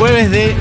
jueves 0.00 0.30
de 0.30 0.56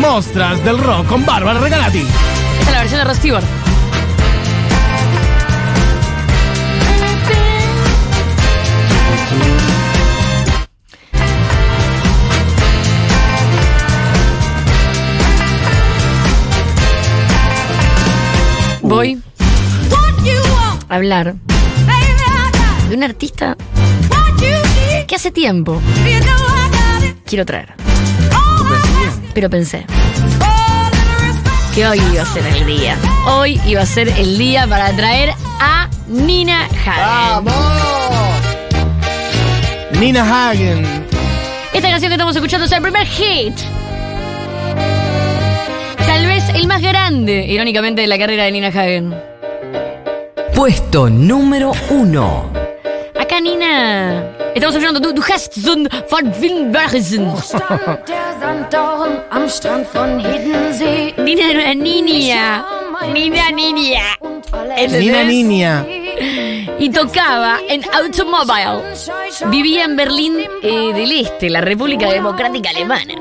Mostras 0.00 0.64
del 0.64 0.78
Rock 0.78 1.06
con 1.06 1.26
Bárbara 1.26 1.60
Regalati. 1.60 1.98
Esta 1.98 2.84
es 2.84 2.92
la 2.92 3.04
versión 3.04 3.06
de 3.06 3.14
Stewart. 3.16 3.44
Voy 18.80 19.22
a 20.88 20.94
hablar 20.94 21.34
de 22.88 22.96
un 22.96 23.02
artista 23.02 23.54
que 25.06 25.14
hace 25.14 25.30
tiempo 25.30 25.82
quiero 27.26 27.44
traer. 27.44 27.74
Pero 29.34 29.50
pensé 29.50 29.84
que 31.74 31.86
hoy 31.86 32.00
iba 32.12 32.22
a 32.22 32.26
ser 32.26 32.46
el 32.46 32.66
día. 32.66 32.96
Hoy 33.26 33.60
iba 33.66 33.82
a 33.82 33.86
ser 33.86 34.08
el 34.08 34.38
día 34.38 34.66
para 34.68 34.94
traer 34.94 35.30
a 35.60 35.88
Nina 36.06 36.68
Hagen. 36.86 37.44
Nina 39.98 40.50
Hagen. 40.50 41.04
Esta 41.72 41.90
canción 41.90 42.10
que 42.10 42.14
estamos 42.14 42.36
escuchando 42.36 42.66
es 42.66 42.72
el 42.72 42.80
primer 42.80 43.06
hit. 43.06 43.54
Tal 46.06 46.26
vez 46.26 46.48
el 46.50 46.68
más 46.68 46.80
grande, 46.80 47.44
irónicamente, 47.48 48.02
de 48.02 48.06
la 48.06 48.18
carrera 48.18 48.44
de 48.44 48.52
Nina 48.52 48.68
Hagen. 48.68 49.14
Puesto 50.54 51.10
número 51.10 51.72
uno. 51.90 52.63
Acá, 53.34 53.40
Nina. 53.40 54.30
Estamos 54.54 54.76
escuchando 54.76 55.00
Du, 55.00 55.12
du 55.12 55.22
hast 55.22 55.52
son 55.54 55.88
von 56.08 56.32
Wilbersen. 56.40 57.26
Am 59.30 59.48
Strand 59.48 59.88
von 59.92 60.20
Hiddensee. 60.20 61.14
Nina 61.18 61.50
era 61.50 61.64
una 61.64 61.74
niña. 61.74 62.64
Nina 63.12 63.50
niña. 63.50 64.02
Nina 64.88 65.24
Niña. 65.24 65.84
Y 66.78 66.90
tocaba 66.90 67.58
en 67.68 67.82
Automobile. 67.92 68.84
Vivía 69.46 69.86
en 69.86 69.96
Berlín 69.96 70.38
eh, 70.62 70.92
del 70.94 71.10
Este, 71.10 71.50
la 71.50 71.60
República 71.60 72.08
Democrática 72.08 72.70
Alemana. 72.70 73.14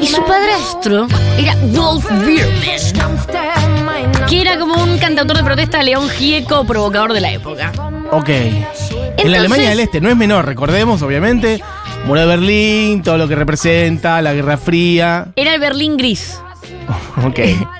Y 0.00 0.06
su 0.06 0.24
padrastro 0.24 1.06
era 1.36 1.54
Wolf 1.66 2.10
Biermann, 2.24 4.26
que 4.26 4.40
era 4.40 4.58
como 4.58 4.82
un 4.82 4.96
cantautor 4.96 5.36
de 5.36 5.44
protesta 5.44 5.82
león 5.82 6.08
gieco 6.08 6.64
provocador 6.64 7.12
de 7.12 7.20
la 7.20 7.30
época. 7.30 7.72
Ok. 8.12 8.28
en 8.28 9.30
la 9.32 9.38
Alemania 9.38 9.70
del 9.70 9.80
Este 9.80 10.00
no 10.00 10.08
es 10.08 10.16
menor, 10.16 10.46
recordemos, 10.46 11.02
obviamente. 11.02 11.60
Muro 12.06 12.20
de 12.20 12.26
Berlín, 12.26 13.02
todo 13.02 13.16
lo 13.16 13.26
que 13.28 13.34
representa, 13.36 14.20
la 14.22 14.32
Guerra 14.34 14.56
Fría. 14.58 15.28
Era 15.36 15.54
el 15.54 15.60
Berlín 15.60 15.96
gris. 15.96 16.38
Ok. 17.24 17.38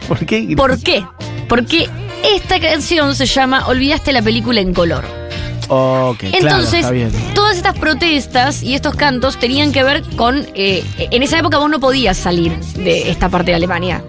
¿Por 0.08 0.24
qué? 0.27 0.55
¿Por 0.56 0.78
qué? 0.83 1.05
Porque 1.48 1.89
esta 2.34 2.61
canción 2.61 3.14
se 3.14 3.27
llama 3.27 3.66
Olvidaste 3.66 4.12
la 4.12 4.22
película 4.22 4.61
en 4.61 4.72
color. 4.74 5.05
Ok, 5.69 6.19
claro, 6.19 6.36
Entonces, 6.39 6.80
está 6.80 6.91
bien. 6.91 7.11
todas 7.34 7.56
estas 7.56 7.78
protestas 7.78 8.62
y 8.62 8.74
estos 8.74 8.94
cantos 8.94 9.39
tenían 9.39 9.72
que 9.72 9.83
ver 9.83 10.02
con. 10.17 10.46
eh, 10.55 10.84
en 10.98 11.22
esa 11.22 11.39
época 11.39 11.58
vos 11.58 11.70
no 11.70 11.80
podías 11.80 12.17
salir 12.19 12.55
de 12.77 13.11
esta 13.11 13.28
parte 13.30 13.50
de 13.52 13.56
Alemania. 13.56 14.02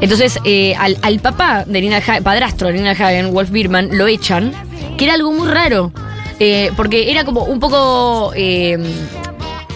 Entonces, 0.00 0.38
eh, 0.44 0.74
al, 0.78 0.96
al 1.02 1.20
papá 1.20 1.64
de 1.66 1.80
Nina 1.82 1.98
Hagen, 1.98 2.22
padrastro 2.24 2.68
de 2.68 2.74
Nina 2.74 2.92
Hagen, 2.92 3.32
Wolf 3.32 3.50
Biermann, 3.50 3.90
lo 3.92 4.06
echan, 4.06 4.52
que 5.02 5.06
era 5.06 5.14
algo 5.14 5.32
muy 5.32 5.48
raro. 5.48 5.92
eh, 6.38 6.70
porque 6.76 7.10
era 7.10 7.24
como 7.24 7.42
un 7.44 7.58
poco. 7.60 8.32
eh, 8.36 8.78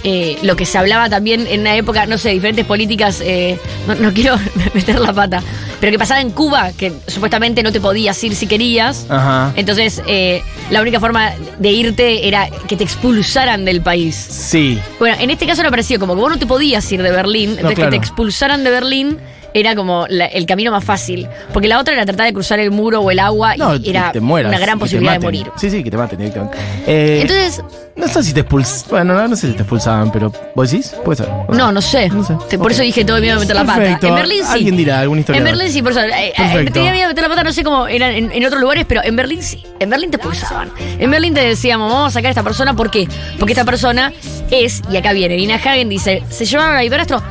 eh, 0.04 0.38
lo 0.42 0.54
que 0.54 0.66
se 0.66 0.78
hablaba 0.78 1.08
también 1.08 1.48
en 1.48 1.62
una 1.62 1.74
época, 1.74 2.06
no 2.06 2.16
sé, 2.16 2.28
diferentes 2.30 2.64
políticas, 2.64 3.20
no, 3.88 3.94
no 3.96 4.12
quiero 4.12 4.36
meter 4.74 5.00
la 5.00 5.12
pata, 5.12 5.42
pero 5.80 5.90
que 5.90 5.98
pasaba 5.98 6.20
en 6.20 6.30
Cuba, 6.30 6.70
que 6.78 6.92
supuestamente 7.08 7.60
no 7.64 7.72
te 7.72 7.80
podías 7.80 8.22
ir 8.22 8.36
si 8.36 8.46
querías. 8.46 9.06
Ajá. 9.08 9.52
Entonces, 9.56 10.00
eh, 10.06 10.42
la 10.70 10.80
única 10.80 11.00
forma 11.00 11.32
de 11.58 11.70
irte 11.70 12.28
era 12.28 12.48
que 12.68 12.76
te 12.76 12.84
expulsaran 12.84 13.64
del 13.64 13.80
país. 13.80 14.14
Sí. 14.14 14.78
Bueno, 15.00 15.16
en 15.18 15.30
este 15.30 15.44
caso 15.44 15.62
era 15.62 15.70
parecido, 15.70 15.98
como 15.98 16.14
que 16.14 16.20
vos 16.20 16.30
no 16.30 16.38
te 16.38 16.46
podías 16.46 16.92
ir 16.92 17.02
de 17.02 17.10
Berlín, 17.10 17.50
entonces 17.56 17.74
claro. 17.74 17.90
que 17.90 17.98
te 17.98 18.04
expulsaran 18.04 18.62
de 18.62 18.70
Berlín 18.70 19.18
era 19.54 19.74
como 19.74 20.06
la- 20.08 20.26
el 20.26 20.46
camino 20.46 20.70
más 20.70 20.84
fácil. 20.84 21.28
Porque 21.52 21.68
la 21.68 21.78
otra 21.78 21.94
era 21.94 22.04
tratar 22.04 22.26
de 22.26 22.32
cruzar 22.32 22.58
el 22.60 22.70
muro 22.70 23.00
o 23.00 23.10
el 23.10 23.18
agua 23.18 23.56
No, 23.56 23.76
y 23.76 23.88
era 23.90 24.12
te 24.12 24.20
mueras, 24.20 24.50
una 24.50 24.58
gran 24.58 24.74
que 24.74 24.78
te 24.78 24.84
posibilidad 24.84 25.12
de 25.12 25.18
maten. 25.18 25.40
morir. 25.40 25.52
Sí, 25.56 25.70
sí, 25.70 25.82
que 25.84 25.90
te 25.90 25.96
maten 25.96 26.18
directamente. 26.18 26.58
Eh, 26.86 27.20
Entonces, 27.22 27.62
no 27.96 28.08
sé 28.08 28.22
si 28.22 28.32
te 28.34 28.40
expulsaban. 28.40 28.90
Bueno, 28.90 29.14
no, 29.22 29.28
no 29.28 29.36
sé 29.36 29.48
si 29.48 29.54
te 29.54 29.62
expulsaban, 29.62 30.12
pero. 30.12 30.32
¿Vos 30.54 30.70
decís? 30.70 30.94
Puede 31.04 31.16
ser. 31.24 31.28
no, 31.50 31.72
no 31.72 31.80
sé. 31.80 32.08
No 32.10 32.22
sé. 32.24 32.34
Te- 32.48 32.58
Por 32.58 32.66
Ok. 32.66 32.72
eso 32.72 32.82
dije 32.82 33.04
todo 33.04 33.20
miedo 33.20 33.34
de 33.36 33.40
meter 33.40 33.56
la 33.56 33.64
pata. 33.64 33.98
En 34.06 34.14
Berlín 34.14 34.42
sí. 34.44 34.52
Alguien 34.52 34.76
dirá, 34.76 35.00
algún 35.00 35.18
En 35.18 35.20
historiador. 35.20 35.50
Berlín 35.52 35.72
sí, 35.72 35.82
por 35.82 35.92
eso. 35.92 36.00
eh, 36.00 36.28
eh, 36.28 36.32
Perfecto. 36.36 36.72
tenía 36.74 36.92
miedo 36.92 37.08
de 37.08 37.14
meter 37.14 37.22
la 37.22 37.28
pata, 37.30 37.44
no 37.44 37.52
sé 37.52 37.64
cómo 37.64 37.86
eran 37.86 38.12
en, 38.12 38.32
en 38.32 38.44
otros 38.46 38.60
lugares, 38.60 38.84
pero 38.88 39.02
en 39.04 39.16
Berlín 39.16 39.42
sí. 39.42 39.62
En 39.80 39.88
Berlín 39.90 40.10
te 40.10 40.16
expulsaban. 40.16 40.70
En 40.98 41.10
Berlín 41.10 41.34
te 41.34 41.40
decíamos, 41.40 41.90
vamos 41.90 42.08
a 42.08 42.10
sacar 42.12 42.26
a 42.26 42.30
esta 42.30 42.42
persona, 42.42 42.74
¿por 42.74 42.90
qué? 42.90 43.08
Porque 43.38 43.52
esta 43.52 43.64
persona 43.64 44.12
es, 44.50 44.82
y 44.90 44.96
acá 44.96 45.12
viene, 45.12 45.36
Nina 45.36 45.54
Hagen 45.56 45.88
dice, 45.88 46.22
se 46.30 46.44
llevaron 46.44 46.76
a 46.76 46.80
mi 46.80 46.88
padrastro, 46.90 47.22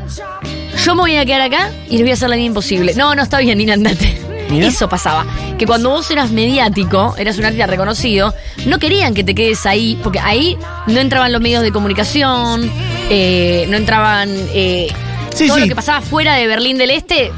yo 0.83 0.95
me 0.95 1.01
voy 1.01 1.15
a 1.17 1.25
quedar 1.25 1.41
acá 1.41 1.71
y 1.89 1.93
les 1.93 2.01
voy 2.01 2.11
a 2.11 2.13
hacer 2.13 2.29
la 2.29 2.35
vida 2.35 2.45
imposible. 2.45 2.93
No, 2.95 3.15
no 3.15 3.23
está 3.23 3.39
bien, 3.39 3.57
Nina, 3.57 3.73
andate. 3.73 4.21
Mira. 4.49 4.67
Eso 4.67 4.87
pasaba. 4.87 5.25
Que 5.57 5.65
cuando 5.65 5.89
vos 5.89 6.09
eras 6.11 6.29
mediático, 6.31 7.15
eras 7.17 7.37
un 7.39 7.45
artista 7.45 7.65
reconocido, 7.65 8.33
no 8.67 8.77
querían 8.77 9.13
que 9.15 9.23
te 9.23 9.33
quedes 9.33 9.65
ahí, 9.65 9.97
porque 10.03 10.19
ahí 10.19 10.55
no 10.87 10.99
entraban 10.99 11.31
los 11.31 11.41
medios 11.41 11.63
de 11.63 11.71
comunicación, 11.71 12.69
eh, 13.09 13.65
no 13.69 13.77
entraban. 13.77 14.29
eh, 14.53 14.87
Sí, 15.33 15.47
todo 15.47 15.55
sí. 15.57 15.63
lo 15.63 15.67
que 15.67 15.75
pasaba 15.75 15.99
fuera 16.01 16.35
de 16.35 16.47
Berlín 16.47 16.77
del 16.77 16.91
Este 16.91 17.31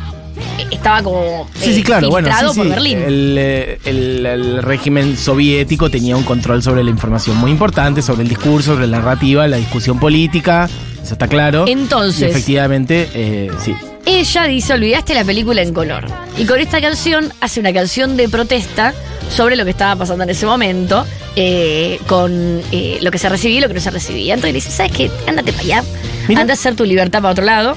estaba 0.72 1.02
como 1.04 1.50
Sí, 1.56 1.74
sí, 1.74 1.80
eh, 1.80 1.84
claro, 1.84 2.10
bueno, 2.10 2.30
sí, 2.38 2.46
por 2.46 2.66
sí. 2.66 2.70
Berlín. 2.70 2.98
El, 3.00 3.36
eh, 3.38 3.80
el- 3.86 4.26
el 4.26 4.64
régimen 4.64 5.18
soviético 5.18 5.90
tenía 5.90 6.16
un 6.16 6.24
control 6.24 6.62
sobre 6.64 6.84
la 6.84 6.90
información 6.90 7.38
muy 7.38 7.52
importante, 7.52 8.02
sobre 8.02 8.24
el 8.24 8.30
discurso, 8.30 8.74
sobre 8.74 8.88
la 8.88 8.98
narrativa, 9.00 9.48
la 9.48 9.58
discusión 9.58 10.00
política, 10.00 10.70
eso 11.04 11.14
está 11.14 11.28
claro. 11.28 11.66
Entonces- 11.68 12.22
Y 12.22 12.26
efectivamente, 12.32 13.10
eh, 13.14 13.50
sí. 13.64 13.76
Ella 14.06 14.44
dice, 14.46 14.74
olvidaste 14.74 15.14
la 15.14 15.26
película 15.26 15.62
en 15.62 15.74
color. 15.74 16.06
Y 16.38 16.46
con 16.46 16.60
esta 16.62 16.80
canción 16.80 17.34
hace 17.42 17.60
una 17.60 17.74
canción 17.74 18.16
de 18.16 18.30
protesta 18.30 18.94
sobre 19.30 19.58
lo 19.58 19.66
que 19.66 19.72
estaba 19.72 19.98
pasando 19.98 20.24
en 20.24 20.30
ese 20.30 20.46
momento, 20.46 21.06
eh, 21.36 22.00
con 22.08 22.62
eh, 22.72 23.00
lo 23.02 23.12
que 23.12 23.18
se 23.18 23.28
recibía 23.28 23.58
y 23.58 23.62
lo 23.62 23.68
que 23.68 23.74
no 23.74 23.82
se 23.82 23.92
recibía. 23.92 24.34
Entonces 24.36 24.54
le 24.54 24.58
dice, 24.60 24.72
¿sabes 24.72 24.94
qué? 24.94 25.12
Ándate 25.28 25.52
para 25.52 25.64
allá. 25.64 25.84
Mira. 26.30 26.40
Anda 26.42 26.54
a 26.54 26.56
hacer 26.56 26.74
tu 26.76 26.86
libertad 26.86 27.22
para 27.22 27.34
otro 27.34 27.44
lado. 27.44 27.76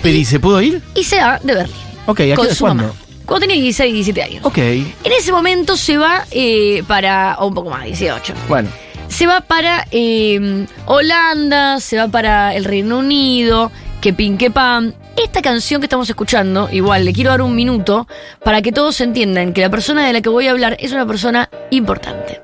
Pero 0.00 0.16
¿y 0.16 0.24
se 0.24 0.38
pudo 0.38 0.62
ir? 0.62 0.80
Y 0.94 1.02
se 1.02 1.16
va 1.18 1.40
de 1.42 1.54
Berlín. 1.54 1.76
Ok, 2.06 2.20
¿a 2.20 2.24
qué 2.24 2.34
con 2.34 2.76
mamá. 2.76 2.92
Cuando 3.26 3.46
tenía 3.46 3.62
16 3.62 3.90
y 3.90 3.94
17 3.94 4.22
años. 4.22 4.44
Ok, 4.44 4.58
En 4.58 5.12
ese 5.18 5.32
momento 5.32 5.76
se 5.76 5.96
va 5.96 6.26
eh, 6.30 6.82
para, 6.86 7.36
o 7.38 7.46
un 7.46 7.54
poco 7.54 7.70
más, 7.70 7.84
18. 7.84 8.34
bueno. 8.48 8.68
Se 9.08 9.26
va 9.26 9.42
para 9.42 9.86
eh, 9.90 10.66
Holanda, 10.86 11.80
se 11.80 11.96
va 11.96 12.08
para 12.08 12.54
el 12.54 12.64
Reino 12.64 12.98
Unido, 12.98 13.70
que 14.00 14.12
pin 14.12 14.36
que 14.36 14.50
pam. 14.50 14.92
Esta 15.16 15.40
canción 15.40 15.80
que 15.80 15.86
estamos 15.86 16.08
escuchando, 16.10 16.68
igual 16.72 17.04
le 17.04 17.12
quiero 17.12 17.30
dar 17.30 17.40
un 17.40 17.54
minuto 17.54 18.08
para 18.42 18.60
que 18.60 18.72
todos 18.72 19.00
entiendan 19.00 19.52
que 19.52 19.60
la 19.60 19.70
persona 19.70 20.06
de 20.06 20.12
la 20.12 20.20
que 20.20 20.28
voy 20.28 20.48
a 20.48 20.50
hablar 20.50 20.76
es 20.80 20.92
una 20.92 21.06
persona 21.06 21.48
importante. 21.70 22.40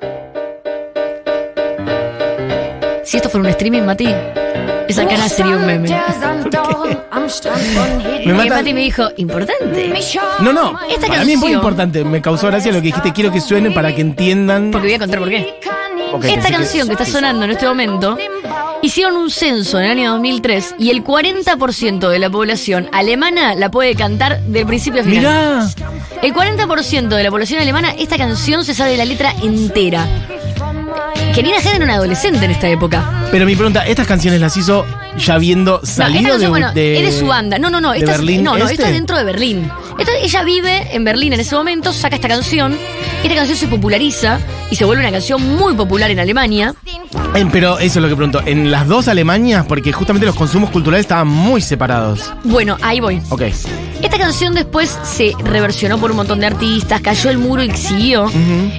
Si 3.03 3.17
esto 3.17 3.29
fuera 3.29 3.43
un 3.43 3.49
streaming, 3.49 3.81
Mati, 3.81 4.07
esa 4.87 5.05
cara 5.07 5.27
sería 5.29 5.55
un 5.57 5.65
meme. 5.65 5.89
Me 5.91 5.97
Y 7.21 8.23
Hiddensee. 8.23 8.33
mata- 8.33 8.55
Mati 8.55 8.73
me 8.73 8.81
dijo, 8.81 9.03
¿importante? 9.17 9.93
No, 10.41 10.53
no, 10.53 10.79
Esta 10.89 11.07
para 11.07 11.23
mí 11.23 11.33
es 11.33 11.37
muy 11.39 11.49
canción- 11.49 11.51
importante. 11.53 12.03
Me 12.03 12.21
causó 12.21 12.47
gracia 12.47 12.71
lo 12.71 12.79
que 12.79 12.87
dijiste. 12.87 13.11
Quiero 13.13 13.31
que 13.31 13.41
suene 13.41 13.71
para 13.71 13.93
que 13.93 14.01
entiendan. 14.01 14.71
Porque 14.71 14.87
voy 14.87 14.95
a 14.95 14.99
contar 14.99 15.19
por 15.19 15.29
qué. 15.29 15.59
Ok, 16.13 16.25
Esta 16.25 16.33
pensé 16.35 16.47
que- 16.49 16.53
canción 16.53 16.87
que 16.87 16.93
está 16.93 17.05
sonando 17.05 17.45
en 17.45 17.51
este 17.51 17.65
momento, 17.67 18.17
hicieron 18.81 19.15
un 19.15 19.29
censo 19.29 19.79
en 19.79 19.85
el 19.85 19.91
año 19.91 20.11
2003 20.13 20.75
y 20.77 20.89
el 20.89 21.03
40% 21.03 22.09
de 22.09 22.19
la 22.19 22.29
población 22.29 22.89
alemana 22.91 23.55
la 23.55 23.69
puede 23.71 23.95
cantar 23.95 24.41
de 24.41 24.65
principio 24.65 25.01
a 25.01 25.03
final. 25.03 25.19
Mirá. 25.21 25.69
El 26.21 26.33
40% 26.33 27.07
de 27.15 27.23
la 27.23 27.29
población 27.31 27.61
alemana, 27.61 27.91
esta 27.97 28.17
canción 28.17 28.65
se 28.65 28.73
sabe 28.73 28.97
la 28.97 29.05
letra 29.05 29.33
entera. 29.41 30.05
Que 31.33 31.41
Nina 31.43 31.57
Hagen 31.57 31.75
era 31.77 31.85
una 31.85 31.95
adolescente 31.95 32.43
en 32.43 32.51
esta 32.51 32.67
época. 32.67 33.20
Pero 33.31 33.45
mi 33.45 33.55
pregunta, 33.55 33.85
¿estas 33.87 34.07
canciones 34.07 34.41
las 34.41 34.57
hizo 34.57 34.85
ya 35.17 35.35
habiendo 35.35 35.79
No, 35.79 35.85
salido 35.87 36.31
canción, 36.31 36.41
de, 36.41 36.47
bueno, 36.49 36.73
de- 36.73 36.99
es 37.07 37.13
de 37.13 37.19
su 37.19 37.27
banda. 37.27 37.57
No, 37.57 37.69
no, 37.69 37.79
no. 37.79 37.93
Esta, 37.93 38.11
es- 38.11 38.17
Berlín 38.17 38.43
no, 38.43 38.51
no, 38.57 38.63
Este? 38.65 38.73
esto 38.73 38.85
es 38.87 38.93
dentro 38.93 39.17
de 39.17 39.23
Berlín. 39.23 39.71
Esto- 39.97 40.11
ella 40.21 40.43
vive 40.43 40.95
en 40.95 41.03
Berlín 41.03 41.33
en 41.33 41.39
ese 41.39 41.55
momento, 41.55 41.93
saca 41.93 42.15
esta 42.15 42.27
canción. 42.27 42.77
Esta 43.23 43.35
canción 43.35 43.57
se 43.57 43.67
populariza 43.67 44.39
y 44.71 44.75
se 44.75 44.85
vuelve 44.85 45.03
una 45.03 45.11
canción 45.11 45.55
muy 45.57 45.73
popular 45.75 46.09
en 46.09 46.19
Alemania. 46.19 46.73
Eh, 47.35 47.45
Pero 47.51 47.77
eso 47.79 47.99
es 47.99 48.03
lo 48.03 48.09
que 48.09 48.15
pregunto. 48.15 48.41
En 48.45 48.71
las 48.71 48.87
dos 48.87 49.07
Alemanias, 49.07 49.65
porque 49.65 49.91
justamente 49.91 50.25
los 50.25 50.35
consumos 50.35 50.69
culturales 50.69 51.01
estaban 51.05 51.27
muy 51.27 51.61
separados. 51.61 52.31
Bueno, 52.43 52.77
ahí 52.81 52.99
voy. 52.99 53.21
Ok. 53.29 53.43
Esta 54.01 54.17
canción 54.17 54.55
después 54.55 54.97
se 55.03 55.33
reversionó 55.43 55.99
por 55.99 56.09
un 56.11 56.17
montón 56.17 56.39
de 56.39 56.47
artistas, 56.47 57.01
cayó 57.01 57.29
el 57.29 57.37
muro 57.37 57.63
y 57.63 57.69
siguió. 57.71 58.29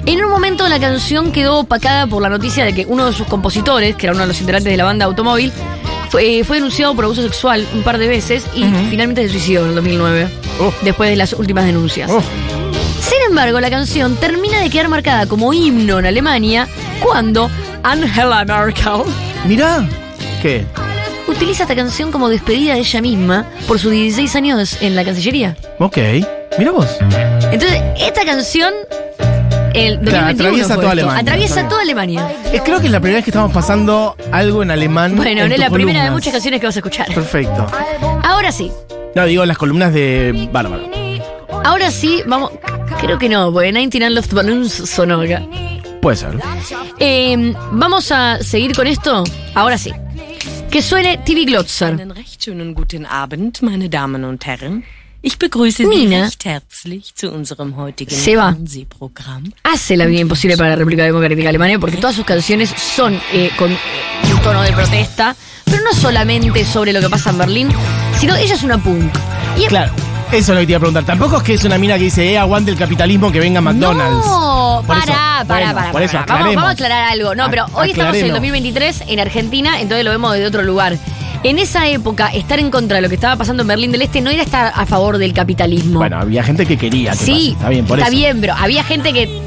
En 0.05 0.23
un 0.25 0.29
momento 0.29 0.67
la 0.67 0.79
canción 0.79 1.31
quedó 1.31 1.59
opacada 1.59 2.05
por 2.07 2.21
la 2.21 2.29
noticia 2.29 2.65
de 2.65 2.73
que 2.73 2.85
uno 2.85 3.05
de 3.05 3.13
sus 3.13 3.27
compositores, 3.27 3.95
que 3.95 4.07
era 4.07 4.13
uno 4.13 4.23
de 4.23 4.27
los 4.27 4.39
integrantes 4.41 4.71
de 4.71 4.77
la 4.77 4.83
banda 4.83 5.05
Automóvil, 5.05 5.53
Fue, 6.13 6.37
eh, 6.39 6.43
fue 6.43 6.57
denunciado 6.57 6.93
por 6.93 7.05
abuso 7.05 7.23
sexual 7.23 7.67
un 7.73 7.81
par 7.81 7.97
de 7.97 8.07
veces 8.07 8.45
y 8.53 8.63
finalmente 8.91 9.23
se 9.23 9.29
suicidó 9.29 9.63
en 9.63 9.69
el 9.69 9.75
2009, 9.77 10.27
Oh. 10.61 10.71
después 10.83 11.09
de 11.09 11.15
las 11.15 11.33
últimas 11.33 11.65
denuncias. 11.65 12.11
Oh. 12.11 12.21
Sin 13.01 13.17
embargo, 13.27 13.59
la 13.59 13.71
canción 13.71 14.15
termina 14.17 14.61
de 14.61 14.69
quedar 14.69 14.89
marcada 14.89 15.25
como 15.25 15.51
himno 15.55 15.97
en 15.97 16.05
Alemania 16.05 16.67
cuando 17.01 17.49
Angela 17.81 18.45
Merkel 18.45 19.01
Mirá. 19.47 19.89
¿Qué? 20.43 20.63
utiliza 21.27 21.63
esta 21.63 21.75
canción 21.75 22.11
como 22.11 22.29
despedida 22.29 22.73
de 22.75 22.81
ella 22.81 23.01
misma 23.01 23.47
por 23.67 23.79
sus 23.79 23.91
16 23.91 24.35
años 24.35 24.77
en 24.81 24.95
la 24.95 25.03
Cancillería. 25.03 25.57
Ok. 25.79 25.97
Mira 26.59 26.69
vos. 26.71 26.87
Entonces, 27.51 27.81
esta 27.97 28.23
canción, 28.23 28.71
el 29.73 29.95
2021 29.97 30.03
Claro, 30.11 30.27
atraviesa 30.27 30.67
fue 30.67 30.75
toda 30.75 30.83
esto, 30.83 30.91
Alemania. 30.91 31.21
Atraviesa 31.21 31.67
toda 31.69 31.81
Alemania. 31.81 32.31
Eh, 32.53 32.61
creo 32.63 32.79
que 32.79 32.85
es 32.87 32.91
la 32.91 32.99
primera 32.99 33.17
vez 33.17 33.25
que 33.25 33.31
estamos 33.31 33.51
pasando 33.51 34.15
algo 34.31 34.63
en 34.63 34.71
alemán. 34.71 35.15
Bueno, 35.15 35.31
en 35.31 35.37
no 35.37 35.43
es 35.45 35.51
tus 35.51 35.59
la 35.59 35.69
primera 35.69 35.99
de 35.99 36.05
columnas. 36.07 36.11
muchas 36.13 36.33
canciones 36.33 36.59
que 36.59 36.65
vas 36.67 36.75
a 36.75 36.79
escuchar. 36.79 37.07
Perfecto. 37.13 37.67
Ahora 38.23 38.51
sí, 38.51 38.71
No, 39.15 39.25
digo 39.25 39.45
las 39.45 39.57
columnas 39.57 39.93
de 39.93 40.49
Bárbara. 40.51 40.83
ahora 41.63 41.91
sí, 41.91 42.21
vamos. 42.27 42.51
Creo 43.01 43.17
que 43.17 43.27
no, 43.29 43.51
porque 43.51 43.71
99 43.71 44.15
Loft 44.15 44.33
Balloons 44.33 44.71
sonó 44.71 45.21
acá. 45.21 45.41
Puede 46.01 46.17
ser. 46.17 46.37
Eh, 46.99 47.53
vamos 47.71 48.11
a 48.11 48.39
seguir 48.41 48.75
con 48.75 48.87
esto. 48.87 49.23
Ahora 49.55 49.77
sí. 49.77 49.91
Que 50.69 50.81
suene 50.81 51.17
TV 51.19 51.45
Glotzer. 51.45 51.89
Einen 51.99 52.11
recht 52.11 52.41
schönen 52.43 52.73
guten 52.73 53.05
Abend, 53.05 53.61
meine 53.61 53.89
Damen 53.89 54.23
und 54.23 54.43
Herren. 54.45 54.83
Ich 55.25 55.37
begrüße 55.39 55.83
Sie 55.83 55.87
Nina. 55.87 56.25
recht 56.25 56.43
herzlich 56.43 57.15
zu 57.15 57.31
unserem 57.31 57.77
heutigen 57.77 58.13
Seba. 58.13 58.51
Fernsehprogramm. 58.51 59.53
hace 59.63 59.95
la 59.95 60.05
vida 60.05 60.19
imposible 60.19 60.57
para 60.57 60.71
la 60.71 60.75
República 60.75 61.03
Democrática 61.05 61.43
de 61.43 61.47
Alemania 61.47 61.79
porque 61.79 61.95
todas 61.95 62.13
sus 62.17 62.25
canciones 62.25 62.69
son 62.69 63.17
eh, 63.31 63.49
con 63.57 63.71
un 63.71 64.41
tono 64.43 64.61
de 64.63 64.73
protesta, 64.73 65.33
pero 65.63 65.81
no 65.81 65.93
solamente 65.97 66.65
sobre 66.65 66.91
lo 66.91 66.99
que 66.99 67.09
pasa 67.09 67.29
en 67.29 67.37
Berlín, 67.37 67.69
sino 68.19 68.35
ella 68.35 68.53
es 68.53 68.63
una 68.63 68.77
punk. 68.77 69.13
Y 69.57 69.65
Claro. 69.67 69.93
Eso 70.33 70.51
es 70.51 70.55
lo 70.55 70.59
que 70.61 70.65
te 70.65 70.71
iba 70.71 70.77
a 70.77 70.79
preguntar. 70.79 71.05
Tampoco 71.05 71.37
es 71.37 71.43
que 71.43 71.53
es 71.53 71.63
una 71.63 71.77
mina 71.77 71.95
que 71.97 72.05
dice, 72.05 72.31
eh, 72.31 72.37
aguante 72.39 72.71
el 72.71 72.77
capitalismo 72.77 73.31
que 73.31 73.39
venga 73.39 73.61
McDonald's. 73.61 74.25
No, 74.25 74.83
Por 74.85 74.97
para, 74.97 75.03
eso, 75.03 75.13
para, 75.13 75.43
bueno, 75.45 75.73
para, 75.75 75.91
por 75.91 76.01
eso, 76.01 76.13
para. 76.13 76.25
Vamos, 76.25 76.31
aclaremos. 76.41 76.55
vamos 76.55 76.69
a 76.69 76.73
aclarar 76.73 77.11
algo. 77.11 77.35
No, 77.35 77.49
pero 77.51 77.65
hoy 77.73 77.91
estamos 77.91 78.15
en 78.17 78.25
el 78.25 78.31
aclaremos. 78.31 78.31
2023 78.31 79.03
en 79.07 79.19
Argentina, 79.19 79.79
entonces 79.79 80.03
lo 80.03 80.09
vemos 80.11 80.33
desde 80.33 80.47
otro 80.47 80.63
lugar. 80.63 80.97
En 81.43 81.59
esa 81.59 81.87
época, 81.89 82.27
estar 82.27 82.57
en 82.59 82.71
contra 82.71 82.95
de 82.97 83.01
lo 83.01 83.09
que 83.09 83.15
estaba 83.15 83.35
pasando 83.35 83.63
en 83.63 83.67
Berlín 83.67 83.91
del 83.91 84.01
Este 84.01 84.21
no 84.21 84.29
era 84.29 84.43
estar 84.43 84.71
a 84.73 84.85
favor 84.85 85.17
del 85.17 85.33
capitalismo. 85.33 85.99
Bueno, 85.99 86.17
había 86.17 86.41
gente 86.43 86.65
que 86.65 86.77
quería. 86.77 87.11
que 87.11 87.17
Sí, 87.17 87.31
pase. 87.31 87.49
Está 87.51 87.69
bien, 87.69 87.85
por 87.85 87.99
está 87.99 88.09
eso. 88.09 88.17
bien, 88.17 88.39
pero 88.41 88.53
había 88.53 88.83
gente 88.83 89.11
que. 89.11 89.41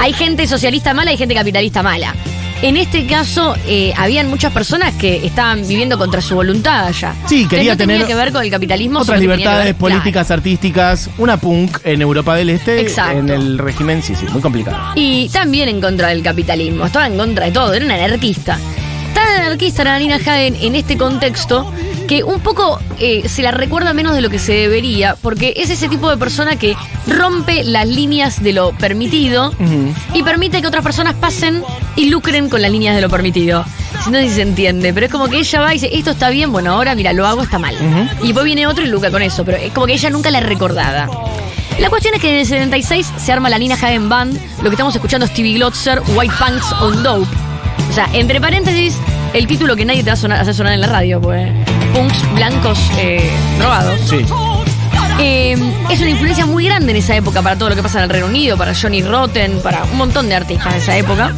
Hay 0.00 0.14
gente 0.14 0.46
socialista 0.46 0.94
mala 0.94 1.12
y 1.12 1.16
gente 1.18 1.34
capitalista 1.34 1.82
mala. 1.82 2.14
En 2.62 2.76
este 2.76 3.06
caso, 3.06 3.54
eh, 3.66 3.92
habían 3.96 4.28
muchas 4.30 4.52
personas 4.52 4.94
que 4.94 5.26
estaban 5.26 5.66
viviendo 5.66 5.98
contra 5.98 6.22
su 6.22 6.34
voluntad 6.36 6.86
allá. 6.86 7.12
Sí, 7.26 7.46
quería 7.46 7.76
tenía 7.76 7.96
tener 7.96 8.06
que 8.06 8.14
ver 8.14 8.32
con 8.32 8.42
el 8.42 8.50
capitalismo. 8.50 9.00
Otras 9.00 9.20
libertades 9.20 9.64
ver- 9.66 9.74
políticas, 9.76 10.30
artísticas, 10.30 11.10
una 11.18 11.36
punk 11.36 11.78
en 11.84 12.00
Europa 12.00 12.34
del 12.36 12.50
Este, 12.50 12.80
Exacto. 12.80 13.18
en 13.18 13.28
el 13.28 13.58
régimen, 13.58 14.02
sí, 14.02 14.14
sí, 14.14 14.24
muy 14.32 14.40
complicado. 14.40 14.78
Y 14.94 15.28
también 15.28 15.68
en 15.68 15.80
contra 15.80 16.08
del 16.08 16.22
capitalismo. 16.22 16.86
Estaba 16.86 17.06
en 17.08 17.16
contra 17.18 17.44
de 17.46 17.52
todo. 17.52 17.74
Era 17.74 17.84
una 17.84 17.96
anarquista. 17.96 18.58
Tan 19.14 19.28
anarquista 19.40 19.82
era 19.82 19.98
Nina 19.98 20.16
Hagen 20.16 20.56
en 20.60 20.74
este 20.74 20.96
contexto 20.96 21.70
que 22.08 22.24
un 22.24 22.40
poco 22.40 22.78
eh, 22.98 23.28
se 23.28 23.42
la 23.42 23.50
recuerda 23.50 23.92
menos 23.92 24.14
de 24.14 24.20
lo 24.20 24.30
que 24.30 24.38
se 24.38 24.52
debería, 24.52 25.16
porque 25.20 25.54
es 25.56 25.70
ese 25.70 25.88
tipo 25.88 26.10
de 26.10 26.16
persona 26.16 26.56
que 26.56 26.74
rompe 27.06 27.64
las 27.64 27.86
líneas 27.86 28.42
de 28.42 28.52
lo 28.52 28.72
permitido 28.72 29.54
y 30.12 30.22
permite 30.22 30.60
que 30.60 30.66
otras 30.66 30.82
personas 30.82 31.14
pasen 31.14 31.62
y 31.96 32.10
lucren 32.10 32.48
con 32.48 32.60
las 32.62 32.70
líneas 32.70 32.94
de 32.94 33.00
lo 33.00 33.08
permitido. 33.08 33.64
No 34.06 34.18
sé 34.18 34.28
si 34.28 34.34
se 34.34 34.42
entiende, 34.42 34.92
pero 34.92 35.06
es 35.06 35.12
como 35.12 35.28
que 35.28 35.38
ella 35.38 35.60
va 35.60 35.70
y 35.72 35.78
dice, 35.78 35.90
esto 35.92 36.10
está 36.10 36.30
bien, 36.30 36.50
bueno, 36.50 36.72
ahora 36.72 36.94
mira, 36.94 37.12
lo 37.12 37.26
hago, 37.26 37.42
está 37.42 37.58
mal. 37.58 37.76
Y 38.20 38.26
después 38.26 38.44
viene 38.44 38.66
otro 38.66 38.84
y 38.84 38.88
lucra 38.88 39.10
con 39.10 39.22
eso, 39.22 39.44
pero 39.44 39.58
es 39.58 39.72
como 39.72 39.86
que 39.86 39.94
ella 39.94 40.10
nunca 40.10 40.30
la 40.30 40.40
recordada. 40.40 41.08
La 41.78 41.88
cuestión 41.88 42.14
es 42.14 42.20
que 42.20 42.30
en 42.30 42.36
el 42.40 42.46
76 42.46 43.12
se 43.16 43.32
arma 43.32 43.48
la 43.48 43.58
Nina 43.58 43.74
Hagen 43.74 44.08
Band, 44.08 44.38
lo 44.58 44.64
que 44.64 44.70
estamos 44.70 44.94
escuchando 44.94 45.26
es 45.26 45.32
TV 45.32 45.52
Glotzer, 45.54 46.02
White 46.14 46.34
Punks 46.38 46.72
on 46.80 47.02
Dope. 47.02 47.51
O 47.92 47.94
sea, 47.94 48.08
entre 48.14 48.40
paréntesis, 48.40 48.96
el 49.34 49.46
título 49.46 49.76
que 49.76 49.84
nadie 49.84 50.02
te 50.02 50.08
va 50.10 50.14
a 50.14 50.16
sonar- 50.16 50.40
hacer 50.40 50.54
sonar 50.54 50.72
en 50.72 50.80
la 50.80 50.86
radio, 50.86 51.20
pues. 51.20 51.46
Punks 51.94 52.34
blancos 52.34 52.78
eh, 52.98 53.30
drogados. 53.58 54.00
Sí. 54.08 54.24
Eh, 55.20 55.54
es 55.90 56.00
una 56.00 56.08
influencia 56.10 56.46
muy 56.46 56.64
grande 56.64 56.92
en 56.92 56.96
esa 56.96 57.14
época 57.14 57.42
para 57.42 57.56
todo 57.56 57.68
lo 57.68 57.76
que 57.76 57.82
pasa 57.82 57.98
en 57.98 58.04
el 58.04 58.10
Reino 58.10 58.26
Unido, 58.28 58.56
para 58.56 58.74
Johnny 58.74 59.02
Rotten, 59.02 59.60
para 59.62 59.84
un 59.84 59.98
montón 59.98 60.26
de 60.30 60.34
artistas 60.34 60.72
de 60.72 60.78
esa 60.78 60.96
época. 60.96 61.32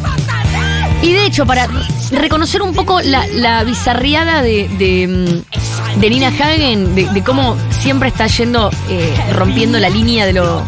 Y 1.01 1.11
de 1.11 1.25
hecho, 1.25 1.45
para 1.45 1.67
reconocer 2.11 2.61
un 2.61 2.73
poco 2.73 3.01
la, 3.01 3.27
la 3.27 3.63
bizarriada 3.65 4.41
de, 4.41 4.69
de, 4.79 5.07
mm, 5.07 5.99
de 5.99 6.09
Nina 6.09 6.29
Hagen, 6.29 6.95
de, 6.95 7.09
de 7.09 7.21
cómo 7.21 7.57
siempre 7.81 8.07
está 8.07 8.27
yendo 8.27 8.71
eh, 8.89 9.13
rompiendo 9.33 9.77
la 9.77 9.89
línea 9.89 10.25
de 10.25 10.31
lo 10.33 10.63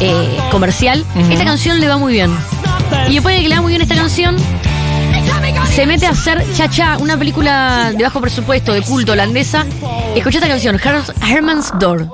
eh, 0.00 0.38
comercial, 0.52 1.04
esta 1.28 1.44
canción 1.44 1.80
le 1.80 1.88
va 1.88 1.98
muy 1.98 2.12
bien. 2.12 2.30
Y 3.08 3.14
después 3.14 3.34
de 3.36 3.42
que 3.42 3.48
le 3.48 3.56
va 3.56 3.62
muy 3.62 3.72
bien 3.72 3.82
esta 3.82 3.96
canción, 3.96 4.36
se 5.74 5.86
mete 5.86 6.06
a 6.06 6.10
hacer 6.10 6.44
Cha 6.54 6.68
Cha, 6.70 6.96
una 6.98 7.16
película 7.18 7.92
de 7.96 8.02
bajo 8.04 8.20
presupuesto, 8.20 8.72
de 8.72 8.82
culto 8.82 9.12
holandesa. 9.12 9.64
Escucha 10.14 10.38
esta 10.38 10.48
canción, 10.48 10.76
Her- 10.78 11.14
Herman's 11.28 11.72
Door. 11.78 12.06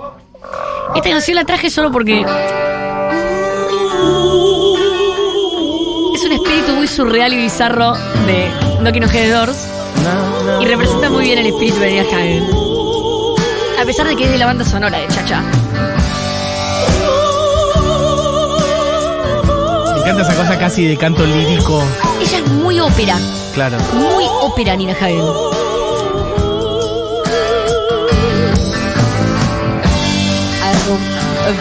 Esta 0.95 1.11
canción 1.11 1.35
la 1.37 1.45
traje 1.45 1.69
solo 1.71 1.93
porque 1.93 2.21
es 6.15 6.25
un 6.25 6.33
espíritu 6.33 6.73
muy 6.75 6.87
surreal 6.89 7.33
y 7.33 7.37
bizarro 7.37 7.93
de 8.27 8.51
Knocking 8.81 9.05
on 9.05 9.11
Head 9.15 9.33
Doors 9.33 9.57
y 10.61 10.65
representa 10.65 11.11
muy 11.11 11.25
bien 11.25 11.39
el 11.39 11.47
espíritu 11.47 11.79
de 11.81 11.91
Nina 11.93 12.03
Hagen. 12.13 12.45
A 13.81 13.85
pesar 13.85 14.07
de 14.09 14.17
que 14.17 14.25
es 14.25 14.31
de 14.31 14.39
la 14.39 14.47
banda 14.47 14.65
sonora 14.65 14.99
de 14.99 15.07
Cha 15.09 15.25
Cha. 15.25 15.43
Me 19.95 20.01
encanta 20.01 20.23
esa 20.23 20.35
cosa 20.35 20.59
casi 20.59 20.87
de 20.87 20.97
canto 20.97 21.25
lírico. 21.25 21.83
Ella 22.21 22.39
es 22.39 22.49
muy 22.49 22.81
ópera, 22.81 23.17
Claro. 23.55 23.79
muy 23.95 24.25
ópera 24.43 24.77
Nina 24.77 24.93
Hagen. 24.95 25.21
Also, 30.67 30.93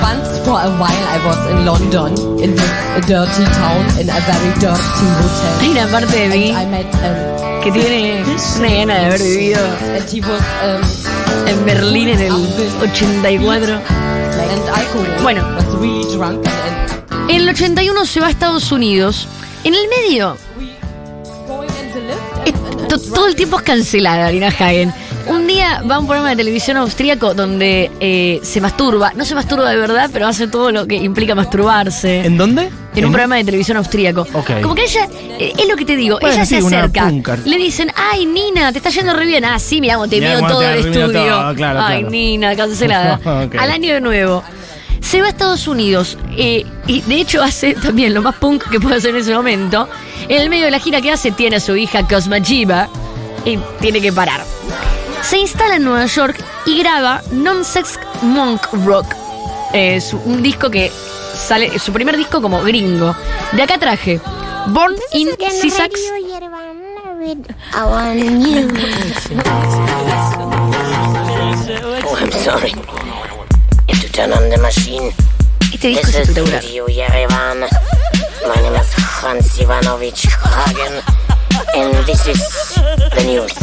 once 0.01 0.29
for 0.45 0.59
a 0.59 0.69
while 0.77 1.03
I 1.15 1.17
was 1.25 1.39
in 1.51 1.65
London, 1.65 2.11
in 2.43 2.51
this 2.55 2.71
dirty 3.07 3.45
town, 3.57 3.81
in 3.99 4.09
a 4.09 4.19
very 4.27 4.51
dirty 4.59 5.07
hotel. 5.19 5.59
Hay 5.61 5.69
una 5.71 5.87
parte 5.87 6.17
de 6.17 6.29
mí 6.29 6.49
I 6.51 6.65
met, 6.65 6.85
um, 6.95 7.61
que 7.63 7.71
tiene 7.71 8.23
una 8.57 8.69
gana 8.69 8.93
de 8.99 9.05
haber 9.05 9.21
vivido 9.21 9.59
and 9.95 10.09
he 10.13 10.21
was, 10.21 10.41
um, 10.63 11.47
en 11.47 11.65
Berlín 11.65 12.09
en 12.09 12.21
el 12.21 12.31
84. 12.81 13.73
and 13.75 15.23
Bueno. 15.23 15.43
was 15.55 15.65
really 15.79 16.03
drunk 16.15 16.45
and, 16.47 17.29
En 17.29 17.41
el 17.41 17.49
81 17.49 18.05
se 18.05 18.19
va 18.19 18.27
a 18.27 18.29
Estados 18.31 18.71
Unidos. 18.71 19.27
En 19.63 19.73
el 19.75 19.87
medio, 19.89 20.37
todo 22.97 23.27
el 23.27 23.35
tiempo 23.35 23.57
es 23.57 23.63
cancelada 23.63 24.31
Lina 24.31 24.47
Hagen. 24.47 24.93
Un 25.27 25.45
día 25.45 25.83
va 25.89 25.95
a 25.95 25.99
un 25.99 26.07
programa 26.07 26.29
de 26.31 26.37
televisión 26.37 26.77
austríaco 26.77 27.33
donde 27.35 27.91
eh, 27.99 28.39
se 28.41 28.59
masturba. 28.61 29.13
No 29.15 29.25
se 29.25 29.35
masturba 29.35 29.69
de 29.69 29.77
verdad, 29.77 30.09
pero 30.11 30.27
hace 30.27 30.47
todo 30.47 30.71
lo 30.71 30.87
que 30.87 30.95
implica 30.95 31.35
masturbarse. 31.35 32.25
¿En 32.25 32.37
dónde? 32.37 32.69
En 32.95 33.05
un 33.05 33.11
programa 33.11 33.35
de 33.35 33.43
televisión 33.43 33.77
austríaco. 33.77 34.25
Ok. 34.33 34.61
Como 34.61 34.73
que 34.73 34.83
ella, 34.85 35.07
eh, 35.37 35.53
es 35.55 35.67
lo 35.67 35.75
que 35.75 35.85
te 35.85 35.95
digo, 35.95 36.17
Bueno, 36.19 36.35
ella 36.35 36.45
sí, 36.45 36.59
se 36.59 36.65
acerca. 36.65 37.11
Le 37.45 37.57
dicen, 37.57 37.91
ay, 37.95 38.25
Nina, 38.25 38.71
te 38.71 38.79
está 38.79 38.89
yendo 38.89 39.13
re 39.13 39.25
bien. 39.27 39.45
Ah, 39.45 39.59
sí, 39.59 39.79
mira 39.79 39.93
cómo 39.95 40.07
te 40.07 40.19
Mirá 40.19 40.39
todo 40.39 40.59
te 40.59 40.71
el 40.73 40.79
estudio. 40.79 41.11
todo, 41.11 41.55
claro, 41.55 41.79
ay, 41.81 41.99
claro. 41.99 42.09
Nina, 42.09 42.55
cancelada. 42.55 43.19
Al 43.59 43.71
año 43.71 43.93
de 43.93 44.01
nuevo. 44.01 44.43
Se 45.09 45.21
va 45.21 45.27
a 45.27 45.29
Estados 45.29 45.67
Unidos 45.67 46.17
eh, 46.37 46.65
y 46.85 47.01
de 47.01 47.15
hecho 47.21 47.41
hace 47.41 47.73
también 47.73 48.13
lo 48.13 48.21
más 48.21 48.35
punk 48.35 48.69
que 48.69 48.79
puede 48.79 48.97
hacer 48.97 49.11
en 49.15 49.21
ese 49.21 49.33
momento. 49.33 49.89
En 50.27 50.41
el 50.41 50.49
medio 50.49 50.65
de 50.65 50.71
la 50.71 50.79
gira 50.79 51.01
que 51.01 51.11
hace 51.11 51.31
tiene 51.31 51.55
a 51.55 51.59
su 51.59 51.75
hija 51.75 52.07
Cosma 52.07 52.39
Jiva 52.39 52.87
y 53.43 53.57
tiene 53.81 54.01
que 54.01 54.13
parar. 54.13 54.43
Se 55.23 55.39
instala 55.39 55.77
en 55.77 55.83
Nueva 55.85 56.05
York 56.05 56.37
y 56.67 56.77
graba 56.79 57.21
Non-Sex 57.31 57.99
Monk 58.21 58.61
Rock, 58.85 59.07
eh, 59.73 59.99
su- 59.99 60.17
un 60.25 60.43
disco 60.43 60.69
que 60.69 60.91
sale, 61.35 61.79
su 61.79 61.91
primer 61.91 62.15
disco 62.15 62.39
como 62.41 62.61
gringo. 62.61 63.15
De 63.53 63.63
acá 63.63 63.79
traje 63.79 64.21
Born 64.67 64.95
in 65.13 65.29
Sisax. 65.59 65.99
Oh, 72.05 72.15
I'm 72.15 72.31
sorry. 72.31 72.73
On 74.21 74.49
the 74.49 74.57
machine. 74.57 75.13
Este 75.73 75.87
disco 75.87 76.07
This 76.07 76.15
es 76.15 76.21
is 76.23 76.29
espectacular. 76.29 76.61
Radio 76.61 76.87
Yerevan. 76.87 77.59
My 77.61 78.61
name 78.61 78.75
is 78.75 78.93
Hans 79.23 79.59
Ivanovich 79.61 80.27
Hagen, 80.43 80.93
and 81.73 82.05
this 82.05 82.27
is 82.27 82.73
the 83.15 83.23
news. 83.23 83.53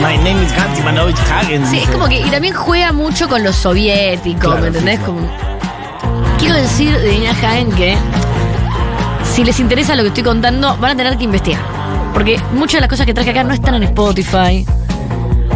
My 0.00 0.16
name 0.22 0.40
is 0.44 0.52
Hans 0.52 0.78
Ivanovich 0.78 1.18
Hagen. 1.28 1.66
Sí, 1.66 1.80
es 1.80 1.88
como 1.90 2.06
que. 2.08 2.20
Y 2.20 2.30
también 2.30 2.54
juega 2.54 2.92
mucho 2.92 3.28
con 3.28 3.42
lo 3.42 3.52
soviético, 3.52 4.38
Claro, 4.50 4.60
¿me 4.60 4.66
entendés? 4.68 5.00
sí, 5.00 5.04
Como, 5.04 5.28
quiero 6.38 6.54
decir 6.54 6.96
de 6.96 7.10
Nina 7.18 7.32
Hagen 7.32 7.72
que 7.72 7.96
si 9.34 9.42
les 9.42 9.58
interesa 9.58 9.96
lo 9.96 10.02
que 10.04 10.08
estoy 10.10 10.22
contando, 10.22 10.76
van 10.76 10.92
a 10.92 10.96
tener 10.96 11.18
que 11.18 11.24
investigar. 11.24 11.60
Porque 12.14 12.40
muchas 12.52 12.74
de 12.74 12.80
las 12.82 12.90
cosas 12.90 13.06
que 13.06 13.14
traje 13.14 13.30
acá 13.30 13.42
no 13.42 13.52
están 13.54 13.74
en 13.74 13.82
Spotify. 13.82 14.64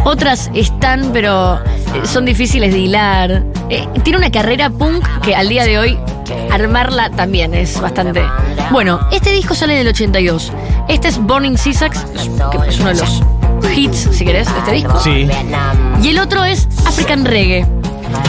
Otras 0.03 0.51
están, 0.53 1.11
pero 1.13 1.55
eh, 1.63 2.01
son 2.03 2.25
difíciles 2.25 2.73
de 2.73 2.79
hilar. 2.79 3.43
Eh, 3.69 3.87
tiene 4.03 4.19
una 4.19 4.31
carrera 4.31 4.69
punk 4.69 5.03
que 5.21 5.35
al 5.35 5.49
día 5.49 5.65
de 5.65 5.79
hoy 5.79 5.97
armarla 6.51 7.09
también 7.09 7.53
es 7.53 7.79
bastante. 7.79 8.23
Bueno, 8.71 8.99
este 9.11 9.31
disco 9.31 9.55
sale 9.55 9.75
del 9.75 9.87
82. 9.87 10.51
Este 10.87 11.07
es 11.07 11.17
Burning 11.17 11.57
Sisax, 11.57 12.05
que 12.51 12.69
es 12.69 12.79
uno 12.79 12.89
de 12.89 12.95
los 12.95 13.21
hits, 13.75 14.09
si 14.11 14.23
querés, 14.23 14.51
de 14.51 14.59
este 14.59 14.71
disco. 14.71 14.99
Sí. 14.99 15.27
Y 16.01 16.09
el 16.09 16.19
otro 16.19 16.45
es 16.45 16.67
African 16.85 17.25
Reggae, 17.25 17.65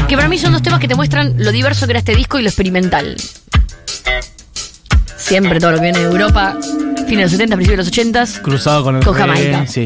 que 0.09 0.17
para 0.17 0.29
mí 0.29 0.39
son 0.39 0.53
dos 0.53 0.63
temas 0.63 0.81
que 0.81 0.89
te 0.89 0.95
muestran 0.95 1.35
lo 1.37 1.53
diverso 1.53 1.87
que 1.87 1.93
era 1.93 1.99
este 1.99 2.15
disco 2.15 2.39
y 2.39 2.43
lo 2.43 2.49
experimental. 2.49 3.17
Siempre 5.17 5.59
todo 5.61 5.73
lo 5.73 5.79
que 5.79 5.85
viene 5.85 5.99
de 5.99 6.05
Europa, 6.07 6.57
fines 7.07 7.09
de 7.09 7.23
los 7.23 7.31
70, 7.33 7.57
principios 7.57 7.73
de 7.73 7.77
los 7.77 7.89
80. 7.89 8.43
Cruzado 8.43 8.85
con 8.85 8.97
el 8.97 9.05
Con 9.05 9.17
reggae, 9.17 9.53
Jamaica. 9.53 9.67
Sí. 9.67 9.85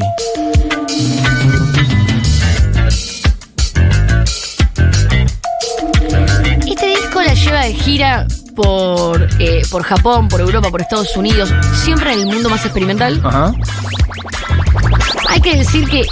De 7.71 7.79
gira 7.79 8.27
por, 8.55 9.29
eh, 9.39 9.61
por 9.69 9.83
Japón, 9.83 10.27
por 10.27 10.41
Europa, 10.41 10.69
por 10.69 10.81
Estados 10.81 11.15
Unidos, 11.15 11.49
siempre 11.83 12.13
en 12.13 12.19
el 12.19 12.25
mundo 12.25 12.49
más 12.49 12.65
experimental. 12.65 13.21
Ajá. 13.23 13.53
Hay 15.29 15.41
que 15.41 15.55
decir 15.55 15.87
que 15.87 16.05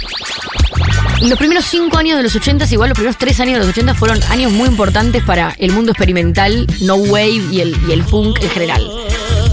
los 1.20 1.38
primeros 1.38 1.66
cinco 1.66 1.98
años 1.98 2.16
de 2.16 2.22
los 2.22 2.34
80, 2.34 2.66
igual 2.70 2.88
los 2.88 2.96
primeros 2.96 3.18
tres 3.18 3.38
años 3.40 3.54
de 3.54 3.58
los 3.60 3.68
80 3.68 3.94
fueron 3.94 4.22
años 4.30 4.52
muy 4.52 4.68
importantes 4.68 5.22
para 5.24 5.54
el 5.58 5.72
mundo 5.72 5.92
experimental, 5.92 6.66
no 6.80 6.94
wave 6.96 7.42
y 7.50 7.60
el, 7.60 7.76
y 7.86 7.92
el 7.92 8.04
punk 8.04 8.42
en 8.42 8.50
general. 8.50 8.90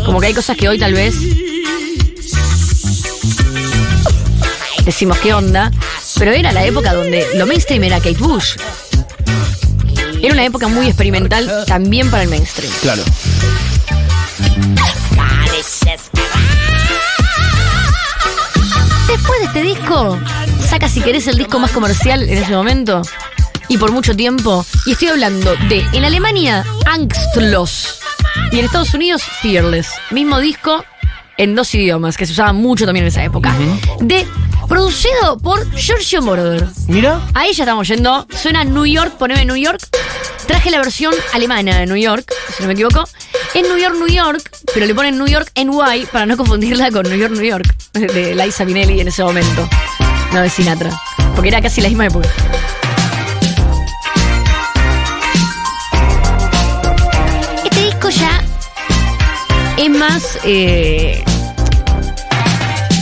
Como 0.06 0.22
que 0.22 0.28
hay 0.28 0.34
cosas 0.34 0.56
que 0.56 0.70
hoy 0.70 0.80
tal 0.80 0.94
vez 0.94 1.16
decimos 4.86 5.18
qué 5.18 5.34
onda, 5.34 5.72
pero 6.18 6.32
era 6.32 6.54
la 6.54 6.66
época 6.66 6.94
donde 6.94 7.28
lo 7.36 7.46
mainstream 7.46 7.84
era 7.84 7.98
Kate 7.98 8.18
Bush. 8.18 8.56
Era 10.22 10.34
una 10.34 10.46
época 10.46 10.68
muy 10.68 10.88
experimental 10.88 11.66
también 11.68 12.10
para 12.10 12.24
el 12.24 12.30
mainstream. 12.30 12.72
Claro. 12.82 13.04
Después 19.08 19.40
de 19.40 19.46
este 19.46 19.62
disco, 19.64 20.20
saca 20.68 20.90
si 20.90 21.02
querés 21.02 21.28
el 21.28 21.38
disco 21.38 21.60
más 21.60 21.72
comercial 21.72 22.24
en 22.24 22.38
ese 22.38 22.54
momento 22.54 23.02
y 23.68 23.78
por 23.78 23.92
mucho 23.92 24.16
tiempo. 24.16 24.66
Y 24.86 24.94
estoy 24.94 25.10
hablando 25.10 25.56
de, 25.70 25.86
en 25.94 26.06
Alemania, 26.06 26.66
Angstlos 26.86 28.00
y 28.52 28.60
en 28.60 28.66
Estados 28.66 28.94
Unidos, 28.94 29.24
Fearless. 29.42 29.90
Mismo 30.12 30.40
disco 30.40 30.84
en 31.38 31.56
dos 31.56 31.74
idiomas 31.76 32.18
que 32.18 32.26
se 32.26 32.34
usaban 32.34 32.56
mucho 32.58 32.86
también 32.86 33.06
en 33.06 33.10
esa 33.10 33.24
época. 33.24 33.54
De, 34.02 34.28
producido 34.68 35.38
por 35.38 35.70
Giorgio 35.76 36.22
Moroder. 36.22 36.68
Mira. 36.88 37.22
Ahí 37.34 37.54
ya 37.54 37.64
estamos 37.64 37.88
yendo. 37.88 38.28
Suena 38.30 38.64
New 38.64 38.86
York, 38.86 39.16
poneme 39.18 39.46
New 39.46 39.56
York. 39.56 39.80
Traje 40.46 40.72
la 40.72 40.78
versión 40.78 41.14
alemana 41.34 41.80
de 41.80 41.86
New 41.86 41.98
York, 41.98 42.32
si 42.56 42.64
no 42.64 42.68
me 42.68 42.74
equivoco. 42.74 43.04
En 43.54 43.64
New 43.64 43.78
York, 43.78 43.96
New 43.98 44.08
York, 44.08 44.50
pero 44.74 44.86
le 44.86 44.94
ponen 44.96 45.18
New 45.18 45.28
York 45.28 45.52
NY 45.56 46.06
para 46.12 46.26
no 46.26 46.38
confundirla 46.38 46.92
con 46.92 47.04
New 47.04 47.18
York, 47.18 47.34
New 47.34 47.44
York, 47.44 47.76
de 47.94 48.36
Liza 48.36 48.66
Minnelli 48.66 49.02
en 49.02 49.08
ese 49.08 49.24
momento. 49.24 49.68
No 50.32 50.42
de 50.42 50.50
Sinatra. 50.50 50.92
Porque 51.36 51.50
era 51.50 51.62
casi 51.62 51.82
la 51.82 51.90
misma 51.90 52.06
época. 52.06 52.30
Este 57.64 57.84
disco 57.84 58.10
ya 58.10 58.44
es 59.78 59.90
más 59.90 60.40
eh, 60.44 61.24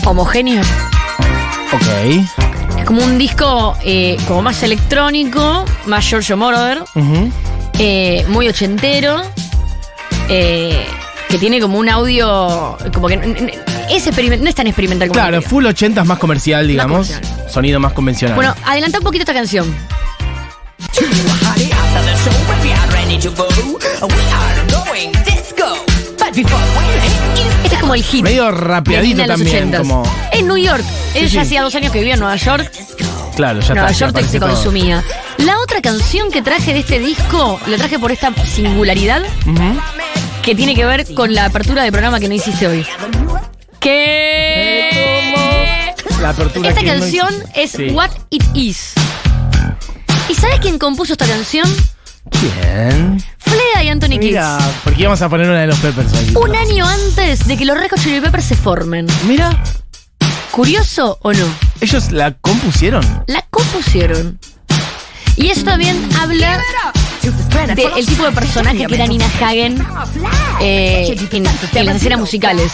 homogéneo. 0.05 0.63
Ok. 1.71 2.77
Es 2.79 2.85
como 2.85 3.03
un 3.03 3.17
disco 3.17 3.75
eh, 3.83 4.17
como 4.27 4.41
más 4.41 4.61
electrónico, 4.63 5.65
más 5.87 6.05
Giorgio 6.05 6.37
Moroder, 6.37 6.83
eh, 7.79 8.25
muy 8.29 8.47
ochentero, 8.47 9.21
eh, 10.29 10.85
que 11.29 11.37
tiene 11.37 11.59
como 11.59 11.77
un 11.79 11.89
audio 11.89 12.77
como 12.93 13.07
que 13.07 13.15
es 13.89 14.07
experiment- 14.07 14.39
no 14.39 14.49
es 14.49 14.55
tan 14.55 14.67
experimental 14.67 15.07
como 15.09 15.19
Claro, 15.19 15.41
full 15.41 15.65
80 15.65 16.01
es 16.01 16.07
más 16.07 16.19
comercial, 16.19 16.67
digamos. 16.67 17.07
comercial. 17.09 17.49
Sonido 17.49 17.79
más 17.79 17.93
convencional. 17.93 18.35
Bueno, 18.35 18.55
adelanta 18.65 18.99
un 18.99 19.03
poquito 19.03 19.23
esta 19.23 19.33
canción. 19.33 19.73
Como 28.03 28.05
el 28.05 28.11
hit. 28.11 28.23
Medio 28.23 28.51
rapeadito 28.51 29.21
de 29.21 29.27
también, 29.27 29.71
80s. 29.71 29.77
como. 29.77 30.03
En 30.31 30.47
New 30.47 30.57
York. 30.57 30.83
Él 31.13 31.29
Sí, 31.29 31.35
ya 31.35 31.41
sí. 31.41 31.47
hacía 31.47 31.61
dos 31.63 31.75
años 31.75 31.91
que 31.91 31.99
vivía 31.99 32.13
en 32.15 32.19
Nueva 32.19 32.35
York. 32.35 32.71
Claro, 33.35 33.59
ya 33.59 33.73
Nueva 33.73 33.91
York 33.91 34.13
todo. 34.39 34.49
consumía. 34.49 35.03
La 35.39 35.59
otra 35.59 35.81
canción 35.81 36.31
que 36.31 36.41
traje 36.41 36.73
de 36.73 36.79
este 36.79 36.99
disco, 36.99 37.59
la 37.67 37.77
traje 37.77 37.99
por 37.99 38.11
esta 38.11 38.33
singularidad 38.45 39.21
que 40.41 40.55
tiene 40.55 40.75
que 40.75 40.85
ver 40.85 41.13
con 41.13 41.33
la 41.33 41.45
apertura 41.45 41.83
del 41.83 41.91
programa 41.91 42.19
que 42.19 42.27
no 42.29 42.35
hiciste 42.35 42.67
hoy. 42.67 42.85
Que 43.79 45.93
La 46.21 46.29
apertura 46.29 46.69
esta 46.69 46.81
que 46.81 46.93
no 46.93 46.99
canción 46.99 47.33
hizo- 47.33 47.49
es 47.55 47.71
Sí. 47.71 47.87
What 47.91 48.11
It 48.29 48.43
Is. 48.53 48.93
¿Y 50.29 50.35
sabes 50.35 50.59
quién 50.59 50.79
compuso 50.79 51.13
esta 51.13 51.25
canción? 51.27 51.67
¿Quién? 52.31 53.23
Y 53.83 53.87
Anthony 53.89 54.09
Kids. 54.09 54.21
Mira, 54.23 54.57
porque 54.83 55.01
íbamos 55.01 55.21
a 55.21 55.29
poner 55.29 55.49
una 55.49 55.61
de 55.61 55.67
los 55.67 55.77
Peppers 55.79 56.13
ahí. 56.13 56.33
Un 56.35 56.55
año 56.55 56.85
antes 56.87 57.45
de 57.47 57.55
que 57.57 57.65
los 57.65 57.77
Red 57.77 57.89
Hot 57.91 57.99
Chili 57.99 58.19
Peppers 58.21 58.45
se 58.45 58.55
formen. 58.55 59.05
Mira, 59.27 59.51
¿Curioso 60.51 61.17
o 61.21 61.33
no? 61.33 61.45
ellos 61.81 62.11
la 62.11 62.31
compusieron. 62.33 63.03
La 63.27 63.45
compusieron. 63.49 64.39
Y 65.35 65.49
eso 65.49 65.63
también 65.65 66.07
habla 66.17 66.59
del 67.75 68.05
tipo 68.05 68.23
de 68.23 68.31
personaje 68.31 68.85
que 68.87 68.95
era 68.95 69.05
Nina 69.07 69.25
Hagen 69.41 69.85
eh, 70.61 71.13
en, 71.31 71.45
en 71.75 71.85
las 71.85 71.95
escenas 71.97 72.19
musicales. 72.19 72.71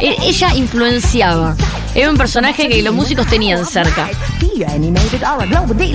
E- 0.00 0.16
Ella 0.22 0.54
influenciaba. 0.54 1.56
Era 1.94 2.10
un 2.10 2.16
personaje 2.18 2.68
que 2.68 2.82
los 2.82 2.94
músicos 2.94 3.26
tenían 3.28 3.64
cerca. 3.66 4.10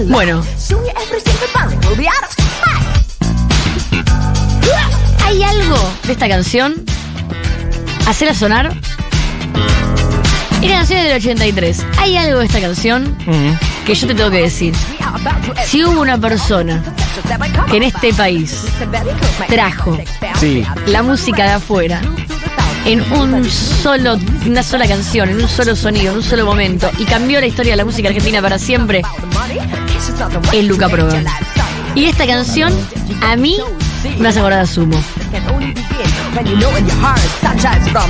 Bueno, 0.08 0.44
¿hay 5.28 5.44
algo 5.44 5.78
de 6.06 6.14
esta 6.14 6.28
canción? 6.30 6.76
Hacerla 8.08 8.34
sonar. 8.34 8.74
Era 10.62 10.78
canción 10.78 11.04
del 11.04 11.18
83. 11.18 11.86
¿Hay 12.00 12.18
algo 12.18 12.40
de 12.40 12.46
esta 12.46 12.62
canción 12.62 13.16
que 13.86 13.94
yo 13.94 14.08
te 14.08 14.16
tengo 14.16 14.32
que 14.32 14.42
decir? 14.42 14.74
Si 15.66 15.84
hubo 15.84 16.02
una 16.02 16.18
persona 16.18 16.82
que 17.70 17.78
en 17.78 17.84
este 17.84 18.14
país 18.14 18.64
trajo 19.48 19.98
Sí. 20.40 20.64
la 20.88 21.04
música 21.04 21.44
de 21.44 21.52
afuera 21.52 22.02
en 22.86 23.02
un 23.12 23.44
solo, 23.50 24.18
una 24.46 24.64
sola 24.64 24.88
canción, 24.88 25.30
en 25.30 25.42
un 25.42 25.50
solo 25.50 25.76
sonido, 25.76 26.12
en 26.12 26.18
un 26.20 26.24
solo 26.24 26.46
momento, 26.46 26.90
y 26.98 27.04
cambió 27.04 27.40
la 27.42 27.48
historia 27.48 27.74
de 27.74 27.78
la 27.78 27.86
música 27.86 28.08
argentina 28.08 28.42
para 28.42 28.58
siempre, 28.58 29.02
es 30.54 30.64
Luca 30.66 30.88
Prodan. 30.88 31.26
Y 31.96 32.06
esta 32.06 32.26
canción, 32.26 32.74
a 33.22 33.36
mí, 33.36 33.58
me 34.20 34.30
hace 34.30 34.40
acordar 34.40 34.62
a 34.62 34.66
Sumo. 34.66 34.98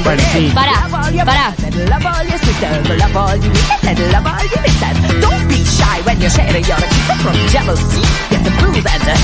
Bueno, 0.03 0.23
sí. 0.31 0.51
Pará, 0.53 0.87
pará. 1.25 1.53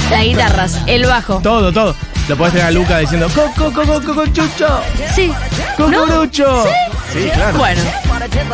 Las 0.10 0.24
guitarras, 0.24 0.80
el 0.88 1.06
bajo. 1.06 1.40
Todo, 1.42 1.72
todo. 1.72 1.96
Lo 2.30 2.38
podés 2.38 2.54
tener 2.54 2.68
a 2.68 2.72
Luca 2.72 3.00
diciendo 3.00 3.28
Coco, 3.30 3.72
coco, 3.74 4.02
coco, 4.02 4.26
chucho. 4.28 4.82
Sí. 5.14 5.32
¿No? 5.78 5.92
Cocorucho. 5.92 6.66
Sí, 7.12 7.30
claro. 7.34 7.58
Bueno, 7.58 7.82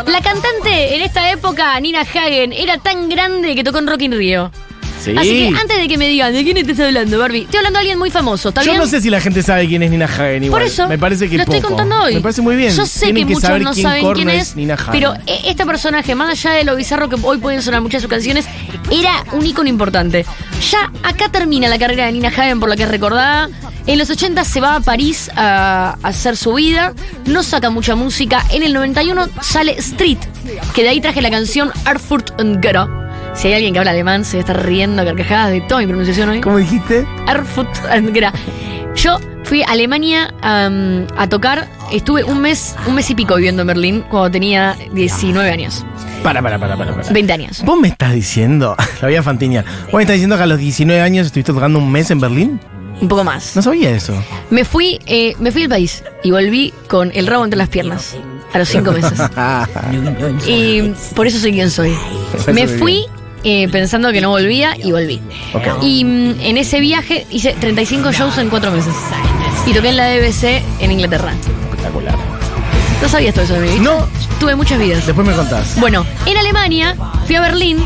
la 0.08 0.22
cantante 0.22 0.96
en 0.96 1.01
esta 1.01 1.29
época, 1.31 1.79
Nina 1.79 2.01
Hagen, 2.01 2.51
era 2.51 2.77
tan 2.77 3.10
grande 3.10 3.55
que 3.55 3.63
tocó 3.63 3.77
en 3.77 3.88
Rock 3.88 4.01
in 4.01 4.12
Rio. 4.13 4.51
Sí. 5.00 5.13
Así 5.18 5.29
que 5.51 5.58
antes 5.60 5.77
de 5.77 5.88
que 5.88 5.98
me 5.98 6.08
digan, 6.10 6.34
¿de 6.34 6.44
quién 6.44 6.58
estás 6.58 6.79
hablando, 6.79 7.18
Barbie? 7.20 7.44
Estoy 7.44 7.58
hablando 7.60 7.77
de 7.77 7.82
alguien 7.82 8.00
muy 8.00 8.12
famoso, 8.12 8.50
¿está 8.50 8.62
Yo 8.62 8.72
bien? 8.72 8.82
no 8.82 8.88
sé 8.88 9.00
si 9.01 9.10
la 9.10 9.22
gente 9.22 9.41
sabe 9.44 9.68
quién 9.68 9.82
es 9.84 9.91
Nina 9.91 10.06
Hagen 10.06 10.44
igual. 10.44 10.62
Por 10.62 10.68
eso, 10.68 10.88
Me 10.88 10.98
parece 10.98 11.29
que 11.29 11.38
lo 11.38 11.44
estoy 11.44 11.62
contando 11.62 12.01
hoy. 12.03 12.15
Me 12.15 12.22
parece 12.22 12.41
muy 12.41 12.56
bien. 12.56 12.74
Yo 12.75 12.86
sé 12.86 13.06
Tienen 13.06 13.27
que, 13.27 13.34
muchos 13.34 13.50
no 13.62 13.72
quién 13.74 13.84
saben 13.84 14.13
quién 14.13 14.29
es, 14.29 14.56
Nina 14.56 14.74
Hagen. 14.74 14.91
pero 14.91 15.13
eh, 15.25 15.39
este 15.46 15.65
personaje, 15.65 16.15
más 16.15 16.29
allá 16.29 16.51
de 16.58 16.63
lo 16.65 16.75
bizarro 16.75 17.08
que 17.10 17.15
hoy 17.24 17.38
pueden 17.38 17.62
sonar 17.62 17.82
muchas 17.82 18.01
de 18.01 18.08
sus 18.08 18.10
canciones, 18.10 18.46
era 18.91 19.24
un 19.32 19.46
ícono 19.46 19.70
importante. 19.70 20.25
Ya 20.70 20.91
acá 21.03 21.29
termina 21.29 21.70
la 21.70 21.79
carrera 21.79 22.06
de 22.08 22.12
Nina 22.12 22.27
Hagen 22.29 22.60
por 22.60 22.68
la 22.70 22.75
que 22.75 22.84
es 22.84 22.89
recordada. 22.89 23.50
En 23.88 23.98
los 23.98 24.10
80 24.10 24.44
se 24.44 24.60
va 24.60 24.75
a 24.75 24.79
París 24.82 25.32
a, 25.36 25.96
a 26.03 26.08
hacer 26.10 26.36
su 26.38 26.53
vida, 26.53 26.94
no 27.25 27.41
saca 27.41 27.70
mucha 27.70 27.96
música. 27.96 28.44
En 28.51 28.62
el 28.63 28.74
91 28.74 29.29
sale 29.41 29.72
Street, 29.79 30.20
que 30.75 30.84
de 30.84 30.89
ahí 30.89 31.01
traje 31.01 31.22
la 31.22 31.32
canción 31.32 31.72
Erfurt 31.89 32.39
und 32.39 32.62
Götter. 32.63 32.99
Si 33.39 33.48
hay 33.48 33.53
alguien 33.53 33.72
que 33.72 33.79
habla 33.79 33.91
alemán, 33.91 34.25
se 34.25 34.36
va 34.36 34.39
a 34.39 34.41
estar 34.41 34.65
riendo 34.65 35.01
a 35.01 35.05
carcajadas 35.05 35.51
de 35.51 35.62
toda 35.62 35.79
mi 35.79 35.88
pronunciación 35.88 36.27
hoy. 36.27 36.41
¿Cómo 36.41 36.58
dijiste? 36.58 37.08
Erfurt 37.25 37.74
Götter. 38.13 38.34
Yo 38.96 39.17
fui 39.46 39.63
a 39.63 39.67
Alemania 39.67 40.34
a 40.41 41.27
tocar, 41.29 41.69
estuve 41.89 42.25
un 42.25 42.41
mes, 42.41 42.75
un 42.86 42.96
mes 42.96 43.10
y 43.10 43.15
pico 43.15 43.36
viviendo 43.38 43.62
en 43.62 43.67
Berlín 43.67 44.03
cuando 44.10 44.29
tenía 44.29 44.75
19 44.91 45.50
años. 45.50 45.86
Para, 46.22 46.41
para, 46.41 46.60
para, 46.60 46.75
para. 46.75 46.93
para. 46.98 47.13
20 47.13 47.31
años. 47.31 47.63
¿Vos 47.63 47.79
me 47.79 47.88
estás 47.88 48.13
diciendo, 48.13 48.75
la 49.01 49.08
voy 49.08 49.15
a 49.15 49.24
fantinear, 49.24 49.63
vos 49.86 49.93
me 49.93 50.01
estás 50.01 50.15
diciendo 50.15 50.36
que 50.36 50.43
a 50.43 50.46
los 50.46 50.60
19 50.60 51.01
años 51.01 51.27
estuviste 51.27 51.53
tocando 51.53 51.79
un 51.79 51.89
mes 51.89 52.12
en 52.12 52.19
Berlín? 52.19 52.60
Un 53.00 53.08
poco 53.08 53.24
más. 53.24 53.55
No 53.55 53.62
sabía 53.62 53.91
eso. 53.91 54.22
Me 54.50 54.65
fui, 54.65 55.00
eh, 55.05 55.34
me 55.39 55.53
fui 55.53 55.62
del 55.62 55.69
país 55.69 56.03
y 56.25 56.31
volví 56.31 56.74
con 56.89 57.10
el 57.15 57.25
rabo 57.25 57.46
entre 57.46 57.58
las 57.58 57.69
piernas. 57.69 58.17
A 58.51 58.58
los 58.58 58.67
cinco 58.67 58.91
meses. 58.91 59.17
Y 60.46 60.93
por 61.15 61.25
eso 61.25 61.39
soy 61.39 61.53
quien 61.53 61.69
soy. 61.69 61.96
Me 62.51 62.67
fui 62.67 63.05
eh, 63.43 63.67
pensando 63.69 64.12
que 64.12 64.22
no 64.22 64.29
volvía 64.29 64.75
y 64.77 64.91
volví. 64.91 65.22
Y 65.81 66.03
mm, 66.03 66.41
en 66.41 66.58
ese 66.58 66.79
viaje 66.79 67.25
hice 67.29 67.53
35 67.60 68.12
shows 68.12 68.38
en 68.38 68.50
cuatro 68.50 68.72
meses. 68.72 68.93
Y 69.65 69.74
toqué 69.74 69.89
en 69.89 69.98
la 69.98 70.10
BBC 70.15 70.62
en 70.79 70.91
Inglaterra. 70.91 71.34
Espectacular. 71.69 72.15
No 73.01 73.08
sabías 73.08 73.34
todo 73.34 73.46
eso 73.46 73.53
de 73.53 73.60
mi 73.62 73.69
vida. 73.69 73.81
No. 73.81 74.08
Tuve 74.39 74.55
muchas 74.55 74.79
vidas. 74.79 75.05
Después 75.05 75.27
me 75.27 75.34
contás. 75.34 75.79
Bueno, 75.79 76.05
en 76.25 76.38
Alemania 76.38 76.96
fui 77.25 77.36
a 77.36 77.41
Berlín 77.41 77.84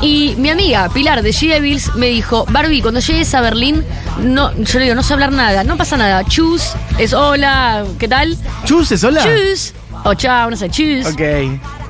y 0.00 0.34
mi 0.38 0.50
amiga 0.50 0.88
Pilar 0.90 1.22
de 1.22 1.30
G 1.30 1.48
Devils 1.48 1.94
me 1.96 2.06
dijo, 2.06 2.44
Barbie, 2.50 2.82
cuando 2.82 3.00
llegues 3.00 3.34
a 3.34 3.40
Berlín, 3.40 3.84
no, 4.20 4.54
yo 4.56 4.78
le 4.78 4.84
digo, 4.84 4.94
no 4.94 5.02
sé 5.02 5.12
hablar 5.12 5.32
nada, 5.32 5.64
no 5.64 5.76
pasa 5.76 5.96
nada. 5.96 6.24
Chus, 6.24 6.72
es 6.98 7.12
hola, 7.12 7.84
¿qué 7.98 8.08
tal? 8.08 8.36
Chus, 8.64 8.92
¿es 8.92 9.02
hola? 9.02 9.22
Chus. 9.22 9.72
O 10.04 10.14
chao, 10.14 10.50
no 10.50 10.56
sé, 10.56 10.68
chus. 10.68 11.06
Ok. 11.06 11.20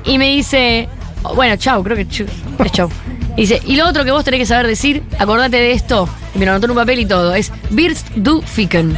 Y 0.05 0.17
me 0.17 0.27
dice, 0.27 0.87
bueno, 1.33 1.55
chau, 1.57 1.83
creo 1.83 1.97
que 1.97 2.07
chau, 2.07 2.27
es 2.63 2.71
chau. 2.71 2.89
Y 3.37 3.41
dice, 3.41 3.61
y 3.65 3.75
lo 3.75 3.87
otro 3.87 4.03
que 4.05 4.11
vos 4.11 4.23
tenés 4.23 4.39
que 4.41 4.45
saber 4.45 4.67
decir, 4.67 5.03
acordate 5.19 5.57
de 5.57 5.71
esto, 5.71 6.07
y 6.33 6.39
me 6.39 6.45
lo 6.45 6.51
anotó 6.51 6.65
en 6.67 6.71
un 6.71 6.77
papel 6.77 6.99
y 6.99 7.05
todo, 7.05 7.33
es 7.35 7.51
Birst 7.69 8.09
du 8.15 8.41
Ficken. 8.41 8.97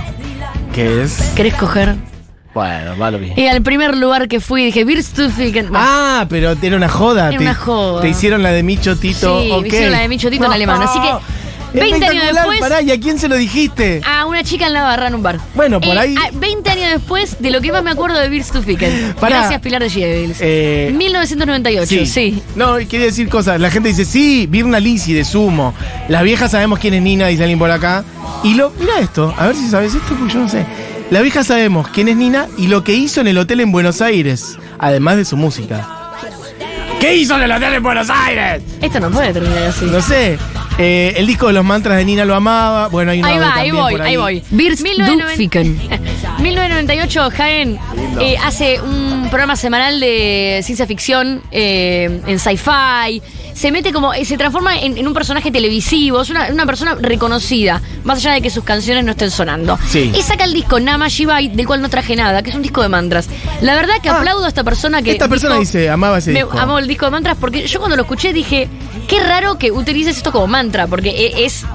¿Qué 0.73 1.03
es? 1.03 1.31
¿Querés 1.35 1.53
coger? 1.55 1.95
Bueno, 2.53 2.97
va 2.97 3.11
lo 3.11 3.19
bien. 3.19 3.33
Y 3.37 3.47
al 3.47 3.61
primer 3.61 3.95
lugar 3.95 4.27
que 4.27 4.39
fui 4.39 4.65
dije, 4.65 4.83
Birst 4.83 5.15
du 5.17 5.29
Ficken. 5.29 5.69
Bueno, 5.69 5.79
Ah, 5.87 6.25
pero 6.29 6.55
era 6.61 6.75
una 6.75 6.89
joda. 6.89 7.29
Era 7.29 7.37
te, 7.37 7.43
una 7.43 7.53
joda. 7.55 8.01
Te 8.01 8.09
hicieron 8.09 8.41
la 8.43 8.51
de 8.51 8.63
Micho 8.63 8.95
Tito. 8.97 9.41
Sí, 9.41 9.49
me 9.49 9.55
ok. 9.57 9.65
hicieron 9.67 9.91
la 9.91 9.99
de 9.99 10.07
Micho 10.07 10.29
Tito 10.29 10.45
en 10.45 10.51
alemán, 10.51 10.81
así 10.81 10.99
que 10.99 11.09
20 11.79 12.05
años 12.07 12.23
después- 12.33 12.59
Pará, 12.59 12.81
¿y 12.81 12.91
a 12.91 12.99
quién 12.99 13.17
se 13.19 13.27
lo 13.27 13.35
dijiste? 13.35 14.01
a 14.05 14.25
una 14.25 14.43
chica 14.43 14.67
en 14.67 14.73
la 14.73 14.83
barra 14.83 15.07
en 15.07 15.15
un 15.15 15.23
bar. 15.23 15.39
Bueno, 15.55 15.79
por 15.81 15.97
ahí- 15.97 16.15
a- 16.15 16.31
20 16.33 16.69
años 16.69 16.89
después 16.91 17.37
de 17.39 17.51
lo 17.51 17.61
que 17.61 17.71
más 17.71 17.83
me 17.83 17.91
acuerdo 17.91 18.17
de 18.19 18.29
Birst 18.29 18.53
du 18.53 18.61
Ficken. 18.61 19.15
Gracias, 19.21 19.61
Pilar 19.61 19.81
de 19.81 19.89
Gievils. 19.89 20.37
Eh, 20.41 20.91
1998, 20.95 22.05
sí. 22.05 22.41
No, 22.55 22.75
quería 22.77 23.05
decir 23.07 23.29
cosas. 23.29 23.59
La 23.59 23.69
gente 23.71 23.89
dice, 23.89 24.05
sí, 24.05 24.47
Virna 24.49 24.79
Lisi 24.79 25.13
de 25.13 25.23
Sumo. 25.23 25.73
Las 26.09 26.23
viejas 26.23 26.51
sabemos 26.51 26.79
quién 26.79 26.93
es 26.93 27.01
Nina, 27.01 27.27
dice 27.27 27.43
alguien 27.43 27.59
por 27.59 27.71
acá. 27.71 28.03
Y 28.43 28.53
lo, 28.55 28.71
mira 28.79 28.99
esto, 28.99 29.33
a 29.37 29.47
ver 29.47 29.55
si 29.55 29.69
sabes 29.69 29.93
esto, 29.95 30.15
porque 30.17 30.33
yo 30.33 30.39
no 30.39 30.49
sé. 30.49 30.65
Las 31.09 31.21
viejas 31.23 31.47
sabemos 31.47 31.87
quién 31.89 32.07
es 32.09 32.17
Nina 32.17 32.47
y 32.57 32.67
lo 32.67 32.83
que 32.83 32.93
hizo 32.93 33.21
en 33.21 33.27
el 33.27 33.37
hotel 33.37 33.61
en 33.61 33.71
Buenos 33.71 34.01
Aires, 34.01 34.57
además 34.77 35.15
de 35.17 35.25
su 35.25 35.37
música. 35.37 35.87
¿Qué 36.99 37.15
hizo 37.15 37.35
en 37.35 37.43
el 37.43 37.51
hotel 37.51 37.75
en 37.75 37.83
Buenos 37.83 38.09
Aires? 38.09 38.63
Esto 38.81 38.99
no 38.99 39.09
puede 39.11 39.31
terminar 39.31 39.63
así. 39.63 39.85
No 39.85 40.01
sé. 40.01 40.37
Eh, 40.77 41.13
el 41.17 41.25
disco 41.25 41.47
de 41.47 41.53
los 41.53 41.65
mantras 41.65 41.97
de 41.97 42.05
Nina 42.05 42.23
lo 42.23 42.35
amaba. 42.35 42.87
Bueno, 42.87 43.11
hay 43.11 43.19
una 43.19 43.29
Ahí 43.29 43.39
va, 43.39 43.55
ahí 43.55 43.71
voy, 43.71 43.91
por 43.93 44.01
ahí 44.01 44.17
voy. 44.17 44.43
Birst 44.51 44.85
du 44.85 45.27
Ficken. 45.35 45.79
1998, 46.39 47.29
Jaén 47.31 47.79
eh, 48.19 48.35
hace 48.43 48.79
un 48.81 49.27
programa 49.29 49.55
semanal 49.55 49.99
de 49.99 50.61
ciencia 50.63 50.85
ficción 50.85 51.41
eh, 51.51 52.21
en 52.27 52.39
sci-fi. 52.39 53.21
Se 53.57 53.71
mete 53.71 53.91
como, 53.91 54.13
eh, 54.13 54.23
se 54.23 54.37
transforma 54.37 54.77
en, 54.77 54.97
en 54.99 55.07
un 55.07 55.13
personaje 55.15 55.49
televisivo, 55.51 56.21
es 56.21 56.29
una, 56.29 56.47
una 56.51 56.65
persona 56.67 56.95
reconocida, 56.99 57.81
más 58.03 58.19
allá 58.19 58.33
de 58.33 58.41
que 58.41 58.51
sus 58.51 58.63
canciones 58.63 59.03
no 59.03 59.11
estén 59.11 59.31
sonando. 59.31 59.79
Sí. 59.87 60.11
Y 60.15 60.21
saca 60.21 60.43
el 60.43 60.53
disco 60.53 60.79
Nama 60.79 61.07
Shibai, 61.07 61.47
del 61.47 61.65
cual 61.65 61.81
no 61.81 61.89
traje 61.89 62.15
nada, 62.15 62.43
que 62.43 62.51
es 62.51 62.55
un 62.55 62.61
disco 62.61 62.83
de 62.83 62.89
mantras. 62.89 63.27
La 63.61 63.73
verdad 63.75 63.95
que 64.01 64.09
Ah, 64.09 64.17
aplaudo 64.19 64.45
a 64.45 64.47
esta 64.47 64.63
persona 64.63 65.01
que. 65.01 65.11
esta 65.11 65.27
persona 65.27 65.57
dice, 65.57 65.89
amaba 65.89 66.19
ese 66.19 66.31
me 66.33 66.41
disco. 66.43 66.59
Amó 66.59 66.77
el 66.77 66.87
disco 66.87 67.05
de 67.05 67.11
mantras 67.11 67.35
porque 67.39 67.65
yo 67.65 67.79
cuando 67.79 67.95
lo 67.95 68.03
escuché 68.03 68.31
dije, 68.31 68.69
qué 69.07 69.23
raro 69.23 69.57
que 69.57 69.71
utilices 69.71 70.17
esto 70.17 70.31
como 70.31 70.45
mantra, 70.45 70.85
porque 70.85 71.09
e- 71.09 71.45
es. 71.45 71.65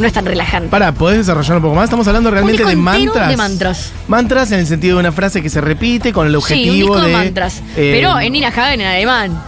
No 0.00 0.08
es 0.08 0.12
tan 0.12 0.24
relajante. 0.26 0.68
Para, 0.70 0.90
¿podés 0.90 1.18
desarrollar 1.18 1.58
un 1.58 1.62
poco 1.62 1.76
más? 1.76 1.84
Estamos 1.84 2.08
hablando 2.08 2.28
realmente 2.32 2.64
de 2.64 2.74
mantras. 2.74 3.28
de 3.28 3.36
mantras. 3.36 3.92
Mantras 4.08 4.50
en 4.50 4.58
el 4.58 4.66
sentido 4.66 4.96
de 4.96 5.00
una 5.00 5.12
frase 5.12 5.40
que 5.40 5.48
se 5.48 5.60
repite 5.60 6.12
con 6.12 6.26
el 6.26 6.32
Sí, 6.32 6.36
objetivo 6.38 6.72
un 6.72 6.78
disco 6.80 7.00
de, 7.00 7.06
de. 7.06 7.12
mantras. 7.12 7.62
eh, 7.76 7.92
pero 7.94 8.18
en 8.18 8.32
Nina 8.32 8.48
Hagen 8.48 8.80
en 8.80 8.86
alemán. 8.88 9.40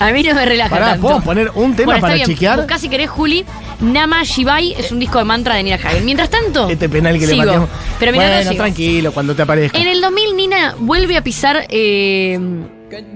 A 0.00 0.10
mí 0.12 0.22
no 0.22 0.34
me 0.34 0.46
relaja 0.46 0.70
Pará, 0.70 0.86
tanto. 0.92 1.02
¿puedo 1.06 1.20
poner 1.20 1.50
un 1.54 1.76
tema 1.76 1.86
Bueno, 1.92 2.00
para 2.00 2.14
está 2.14 2.24
bien. 2.26 2.36
chequear? 2.36 2.56
Buscá 2.58 2.78
si 2.78 2.88
querés, 2.88 3.10
Juli. 3.10 3.44
Nama 3.80 4.22
Shibai 4.24 4.72
es 4.72 4.90
un 4.92 4.98
disco 4.98 5.18
de 5.18 5.24
mantra 5.24 5.54
de 5.56 5.62
Nina 5.62 5.76
Hagen. 5.76 6.04
Mientras 6.04 6.30
tanto. 6.30 6.68
Este 6.68 6.88
penal 6.88 7.18
que 7.18 7.26
sigo. 7.26 7.36
le 7.36 7.44
pateamos. 7.46 7.68
Pero 7.98 8.12
mientras 8.12 8.44
bueno, 8.46 8.56
tranquilo, 8.58 9.12
cuando 9.12 9.34
te 9.34 9.42
aparezca. 9.42 9.78
En 9.78 9.86
el 9.86 10.00
2000, 10.00 10.36
Nina 10.36 10.74
vuelve 10.78 11.16
a 11.16 11.22
pisar. 11.22 11.66
eh, 11.68 12.38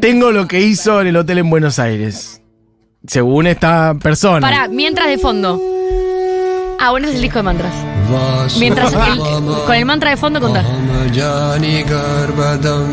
Tengo 0.01 0.31
lo 0.31 0.47
que 0.47 0.61
hizo 0.61 1.01
en 1.01 1.09
el 1.09 1.17
hotel 1.17 1.39
en 1.39 1.51
Buenos 1.51 1.79
Aires. 1.79 2.41
Según 3.07 3.47
esta 3.47 3.95
persona. 4.01 4.41
Pará, 4.41 4.69
mientras 4.69 5.09
de 5.09 5.19
fondo. 5.19 5.61
Ah, 6.81 6.91
bueno, 6.91 7.07
ese 7.07 7.13
es 7.15 7.17
el 7.17 7.23
disco 7.23 7.39
de 7.39 7.43
mantras. 7.45 7.73
Mientras 8.59 8.93
el- 8.93 9.19
con 9.67 9.75
el 9.75 9.85
mantra 9.87 10.11
de 10.11 10.17
fondo 10.19 10.39
contá. 10.41 10.63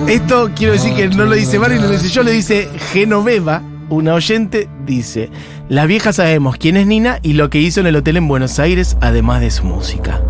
Esto 0.08 0.49
quiero 0.56 0.73
decir 0.73 0.93
que 0.95 1.08
no 1.10 1.25
lo 1.25 1.36
dice 1.36 1.58
Barbie, 1.58 1.77
no 1.80 1.88
lo 1.88 1.91
dice 1.91 2.10
yo, 2.10 2.23
lo 2.23 2.32
dice 2.32 2.69
Genoveva, 2.91 3.62
una 3.91 4.15
oyente, 4.15 4.67
dice: 4.86 5.30
Las 5.69 5.86
viejas 5.88 6.15
sabemos 6.15 6.58
quién 6.58 6.77
es 6.77 6.88
Nina 6.88 7.19
y 7.21 7.34
lo 7.34 7.49
que 7.49 7.60
hizo 7.60 7.80
en 7.82 7.88
el 7.88 7.95
hotel 7.97 8.17
en 8.17 8.27
Buenos 8.27 8.58
Aires, 8.60 8.97
además 9.01 9.41
de 9.41 9.51
su 9.51 9.63
música. 9.65 10.21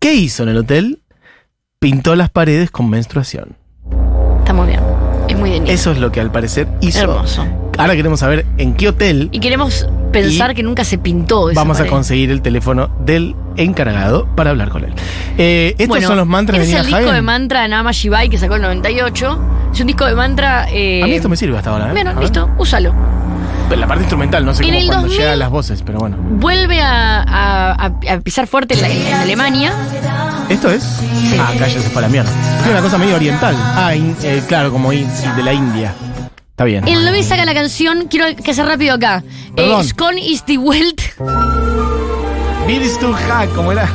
¿Qué 0.00 0.14
hizo 0.14 0.42
en 0.42 0.48
el 0.48 0.56
hotel? 0.58 1.02
Pintó 1.78 2.16
las 2.16 2.30
paredes 2.30 2.70
con 2.70 2.90
menstruación. 2.90 3.56
Está 4.40 4.52
muy 4.52 4.66
bien. 4.66 4.80
Es 5.28 5.36
muy 5.38 5.50
de 5.50 5.60
Nina. 5.60 5.72
Eso 5.72 5.92
es 5.92 5.98
lo 5.98 6.10
que 6.10 6.20
al 6.20 6.30
parecer 6.32 6.66
hizo. 6.80 7.00
Hermoso. 7.00 7.46
Ahora 7.78 7.96
queremos 7.96 8.20
saber 8.20 8.46
en 8.56 8.74
qué 8.74 8.88
hotel 8.90 9.30
Y 9.32 9.40
queremos 9.40 9.88
pensar 10.12 10.52
Y 10.52 10.54
que 10.54 10.62
nunca 10.62 10.84
se 10.84 10.96
pintó 10.96 11.50
esa 11.50 11.60
vamos 11.60 11.80
a 11.80 11.86
conseguir 11.86 12.30
el 12.30 12.40
teléfono 12.40 12.88
del 13.04 13.34
encargado 13.56 14.28
para 14.36 14.50
hablar 14.50 14.68
con 14.68 14.84
él. 14.84 14.92
Eh, 15.38 15.70
estos 15.70 15.88
Bueno, 15.88 16.06
son 16.06 16.16
los 16.18 16.26
mantras 16.26 16.60
de 16.60 16.66
Nina 16.66 16.78
es 16.80 16.84
el 16.84 16.86
disco 16.92 17.02
Hagen. 17.02 17.14
de 17.16 17.22
mantra 17.22 17.62
de 17.62 17.68
Nama 17.68 17.90
Shibai 17.90 18.28
que 18.28 18.38
sacó 18.38 18.54
el 18.56 18.62
98. 18.62 19.38
Es 19.74 19.80
un 19.80 19.86
disco 19.88 20.04
de 20.06 20.14
mantra. 20.14 20.66
eh, 20.70 21.02
A 21.02 21.06
mí 21.06 21.12
esto 21.14 21.28
me 21.28 21.36
sirve 21.36 21.56
hasta 21.58 21.70
ahora. 21.70 21.88
¿eh? 21.88 21.92
Bueno, 21.92 22.20
listo, 22.20 22.48
úsalo. 22.58 22.94
La 23.74 23.86
parte 23.88 24.02
instrumental, 24.04 24.44
no 24.44 24.54
sé 24.54 24.62
En 24.62 24.68
cómo 24.68 24.78
el 24.80 24.86
cuando 24.86 25.02
2000 25.08 25.18
llegan 25.20 25.38
las 25.40 25.50
voces, 25.50 25.82
pero 25.84 25.98
bueno. 25.98 26.16
Vuelve 26.20 26.80
a, 26.80 27.22
a- 27.22 27.72
a- 27.86 28.12
a 28.12 28.20
pisar 28.20 28.46
fuerte 28.46 28.74
en, 28.74 28.82
la- 28.82 28.88
en 28.88 29.14
Alemania. 29.14 29.72
¿Esto 30.48 30.70
es? 30.70 30.84
Ah, 31.40 31.48
acá 31.48 31.66
ya 31.66 31.80
se 31.80 31.90
fue 31.90 31.98
a 31.98 32.02
la 32.02 32.08
mierda. 32.08 32.30
Es 32.62 32.70
una 32.70 32.80
cosa 32.82 32.98
medio 32.98 33.16
oriental. 33.16 33.56
Ah, 33.74 33.94
in- 33.96 34.16
eh, 34.22 34.42
claro, 34.46 34.70
como 34.70 34.92
in- 34.92 35.08
de 35.36 35.42
la 35.42 35.52
India. 35.52 35.92
Está 36.50 36.64
bien. 36.64 36.86
En 36.86 36.94
el 36.98 37.04
2000 37.04 37.24
saca 37.24 37.44
la 37.44 37.54
canción, 37.54 38.06
quiero 38.08 38.26
que 38.36 38.54
sea 38.54 38.64
rápido 38.64 38.94
acá. 38.94 39.24
Perdón. 39.56 39.82
Scon 39.82 40.18
is 40.18 40.44
the 40.44 40.56
Welt, 40.58 41.00
Bills 42.68 42.98
to 43.00 43.12
Hack, 43.12 43.52
¿cómo 43.54 43.72
era? 43.72 43.88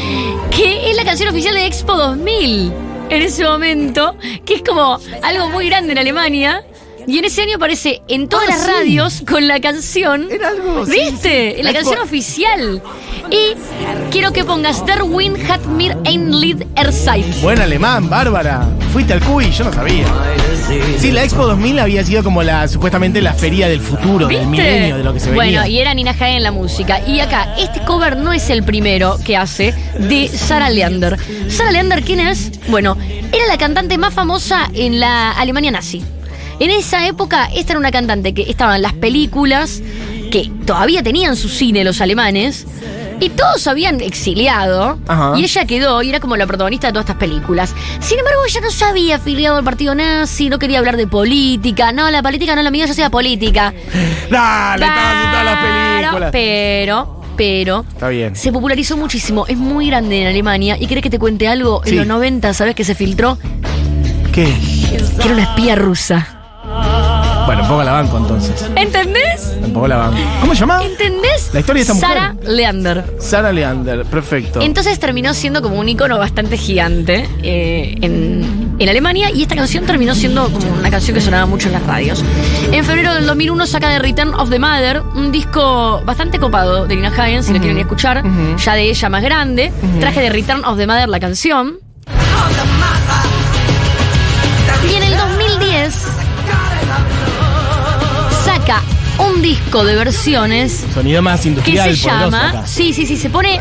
que 0.50 0.90
es 0.90 0.96
la 0.96 1.04
canción 1.04 1.30
oficial 1.30 1.54
de 1.54 1.64
Expo 1.66 1.94
2000 1.96 2.70
en 3.12 3.20
ese 3.20 3.44
momento, 3.44 4.16
que 4.46 4.54
es 4.54 4.62
como 4.62 4.98
algo 5.22 5.48
muy 5.50 5.68
grande 5.68 5.92
en 5.92 5.98
Alemania. 5.98 6.64
Y 7.06 7.18
en 7.18 7.24
ese 7.24 7.42
año 7.42 7.56
aparece 7.56 8.02
en 8.08 8.28
todas 8.28 8.46
Ah, 8.48 8.50
las 8.52 8.60
sí. 8.64 8.70
radios 8.70 9.22
con 9.28 9.48
la 9.48 9.60
canción. 9.60 10.28
Era 10.30 10.48
algo, 10.48 10.84
¿Viste? 10.84 11.54
sí. 11.56 11.62
La 11.62 11.72
La 11.72 11.78
canción 11.78 12.00
oficial. 12.00 12.82
Y 13.30 13.54
quiero 14.10 14.32
que 14.32 14.44
pongas 14.44 14.84
Der 14.86 15.02
Wind 15.04 15.38
hat 15.50 15.64
mir 15.66 15.96
ein 16.04 16.30
Lied 16.32 16.62
erzählt. 16.76 17.40
Buen 17.42 17.60
alemán, 17.60 18.08
Bárbara. 18.10 18.68
Fuiste 18.92 19.14
al 19.14 19.20
CUI, 19.20 19.50
yo 19.50 19.64
no 19.64 19.72
sabía. 19.72 20.06
Sí, 20.98 21.10
la 21.12 21.24
Expo 21.24 21.46
2000 21.46 21.78
había 21.78 22.04
sido 22.04 22.22
como 22.22 22.42
la 22.42 22.68
supuestamente 22.68 23.20
la 23.22 23.32
feria 23.32 23.68
del 23.68 23.80
futuro, 23.80 24.28
del 24.28 24.46
milenio, 24.46 24.96
de 24.98 25.04
lo 25.04 25.12
que 25.14 25.20
se 25.20 25.30
venía. 25.30 25.60
Bueno, 25.60 25.66
y 25.66 25.78
era 25.80 25.94
Nina 25.94 26.10
Hagen 26.12 26.34
en 26.36 26.42
la 26.42 26.52
música. 26.52 27.00
Y 27.06 27.20
acá, 27.20 27.54
este 27.58 27.80
cover 27.84 28.16
no 28.16 28.32
es 28.32 28.48
el 28.50 28.62
primero 28.62 29.18
que 29.24 29.36
hace 29.36 29.74
de 29.98 30.28
Sarah 30.28 30.70
Leander. 30.70 31.16
Sarah 31.48 31.70
Leander, 31.72 32.02
¿quién 32.02 32.20
es? 32.20 32.52
Bueno, 32.68 32.96
era 33.32 33.46
la 33.46 33.56
cantante 33.58 33.98
más 33.98 34.12
famosa 34.14 34.70
en 34.74 35.00
la 35.00 35.32
Alemania 35.32 35.70
nazi. 35.70 36.02
En 36.62 36.70
esa 36.70 37.08
época, 37.08 37.48
esta 37.52 37.72
era 37.72 37.80
una 37.80 37.90
cantante 37.90 38.34
que 38.34 38.42
estaba 38.42 38.76
en 38.76 38.82
las 38.82 38.92
películas, 38.92 39.82
que 40.30 40.48
todavía 40.64 41.02
tenían 41.02 41.34
su 41.34 41.48
cine 41.48 41.82
los 41.82 42.00
alemanes, 42.00 42.68
y 43.18 43.30
todos 43.30 43.66
habían 43.66 44.00
exiliado, 44.00 44.96
Ajá. 45.08 45.32
y 45.36 45.42
ella 45.42 45.64
quedó 45.64 46.00
y 46.04 46.10
era 46.10 46.20
como 46.20 46.36
la 46.36 46.46
protagonista 46.46 46.86
de 46.86 46.92
todas 46.92 47.06
estas 47.06 47.16
películas. 47.16 47.74
Sin 47.98 48.20
embargo, 48.20 48.42
ella 48.48 48.60
no 48.60 48.70
se 48.70 48.84
había 48.84 49.16
afiliado 49.16 49.56
al 49.56 49.64
partido 49.64 49.92
nazi, 49.96 50.48
no 50.50 50.60
quería 50.60 50.78
hablar 50.78 50.96
de 50.96 51.08
política, 51.08 51.90
no, 51.90 52.08
la 52.12 52.22
política 52.22 52.54
no 52.54 52.62
la 52.62 52.70
mía, 52.70 52.86
yo 52.86 52.92
hacía 52.92 53.10
política. 53.10 53.74
Dale, 54.30 54.86
en 54.86 55.30
todas 55.32 55.44
las 55.44 55.58
películas. 55.64 56.30
Pero, 56.30 57.22
pero, 57.36 57.84
Está 57.92 58.06
bien. 58.06 58.36
se 58.36 58.52
popularizó 58.52 58.96
muchísimo. 58.96 59.48
Es 59.48 59.56
muy 59.56 59.88
grande 59.88 60.22
en 60.22 60.28
Alemania. 60.28 60.76
¿Y 60.78 60.86
querés 60.86 61.02
que 61.02 61.10
te 61.10 61.18
cuente 61.18 61.48
algo? 61.48 61.82
Sí. 61.84 61.90
En 61.90 61.96
los 61.96 62.06
90, 62.06 62.54
¿sabes 62.54 62.76
que 62.76 62.84
se 62.84 62.94
filtró? 62.94 63.36
¿Qué? 64.32 64.44
Que 65.20 65.24
era 65.24 65.34
una 65.34 65.42
espía 65.42 65.74
rusa. 65.74 66.38
Bueno, 67.52 67.64
un 67.64 67.68
poco 67.68 67.84
la 67.84 67.92
banco 67.92 68.16
entonces. 68.16 68.70
¿Entendés? 68.76 69.58
Un 69.62 69.74
poco 69.74 69.86
la 69.86 69.96
banco. 69.98 70.16
¿Cómo 70.40 70.54
se 70.54 70.60
llama? 70.60 70.82
¿Entendés? 70.82 71.50
La 71.52 71.60
historia 71.60 71.84
de 71.84 71.92
esta 71.92 71.92
mujer. 71.92 72.08
Sara 72.08 72.36
Leander. 72.50 73.04
Sara 73.18 73.52
Leander, 73.52 74.06
perfecto. 74.06 74.62
Entonces 74.62 74.98
terminó 74.98 75.34
siendo 75.34 75.60
como 75.60 75.78
un 75.78 75.86
icono 75.86 76.16
bastante 76.16 76.56
gigante 76.56 77.28
eh, 77.42 77.94
en, 78.00 78.74
en 78.78 78.88
Alemania 78.88 79.30
y 79.30 79.42
esta 79.42 79.54
canción 79.54 79.84
terminó 79.84 80.14
siendo 80.14 80.50
como 80.50 80.72
una 80.72 80.88
canción 80.90 81.14
que 81.14 81.20
sonaba 81.20 81.44
mucho 81.44 81.66
en 81.66 81.74
las 81.74 81.82
radios. 81.82 82.24
En 82.72 82.86
febrero 82.86 83.12
del 83.12 83.26
2001 83.26 83.66
saca 83.66 83.90
The 83.90 83.98
Return 83.98 84.32
of 84.32 84.48
the 84.48 84.58
Mother, 84.58 85.02
un 85.14 85.30
disco 85.30 86.00
bastante 86.06 86.38
copado 86.38 86.86
de 86.86 86.96
Nina 86.96 87.08
Hagen, 87.08 87.44
si 87.44 87.52
lo 87.52 87.58
quieren 87.58 87.76
escuchar, 87.76 88.22
ya 88.56 88.72
de 88.72 88.88
ella 88.88 89.10
más 89.10 89.22
grande. 89.22 89.70
Traje 90.00 90.22
de 90.22 90.30
Return 90.30 90.64
of 90.64 90.78
the 90.78 90.86
Mother 90.86 91.10
la 91.10 91.20
canción. 91.20 91.80
Y 94.90 94.94
en 94.94 95.02
el 95.02 95.16
2010 95.18 96.31
saca 98.66 98.82
un 99.18 99.42
disco 99.42 99.84
de 99.84 99.94
versiones 99.96 100.84
Sonido 100.94 101.22
más 101.22 101.40
que 101.40 101.48
industrial, 101.48 101.96
se 101.96 102.02
poderoso 102.08 102.24
llama. 102.30 102.48
acá. 102.50 102.66
Sí, 102.66 102.92
sí, 102.92 103.06
sí, 103.06 103.16
se 103.16 103.30
pone 103.30 103.60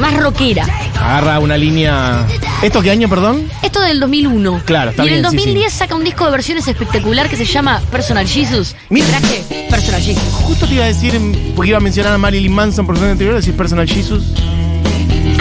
más 0.00 0.14
rockera. 0.16 0.66
Agarra 1.00 1.38
una 1.40 1.56
línea. 1.56 2.26
¿Esto 2.62 2.80
qué 2.80 2.90
año, 2.90 3.08
perdón? 3.08 3.48
Esto 3.62 3.80
del 3.80 4.00
2001. 4.00 4.62
Claro, 4.64 4.90
está 4.90 5.04
Y 5.04 5.08
en 5.08 5.14
el 5.14 5.20
bien, 5.20 5.30
sí, 5.30 5.36
2010 5.36 5.72
sí. 5.72 5.78
saca 5.78 5.94
un 5.94 6.04
disco 6.04 6.24
de 6.24 6.30
versiones 6.30 6.66
espectacular 6.68 7.28
que 7.28 7.36
se 7.36 7.44
llama 7.44 7.80
Personal 7.90 8.26
Jesus. 8.26 8.74
Mira. 8.88 9.06
Traje 9.08 9.66
Personal 9.70 10.00
Jesus. 10.02 10.22
Justo 10.32 10.66
te 10.66 10.74
iba 10.74 10.84
a 10.84 10.88
decir, 10.88 11.20
porque 11.54 11.70
iba 11.70 11.78
a 11.78 11.80
mencionar 11.80 12.12
a 12.12 12.18
Marilyn 12.18 12.52
Manson 12.52 12.86
por 12.86 12.96
el 12.96 13.04
anterior, 13.04 13.34
decir 13.36 13.54
Personal 13.56 13.86
Jesus. 13.88 14.24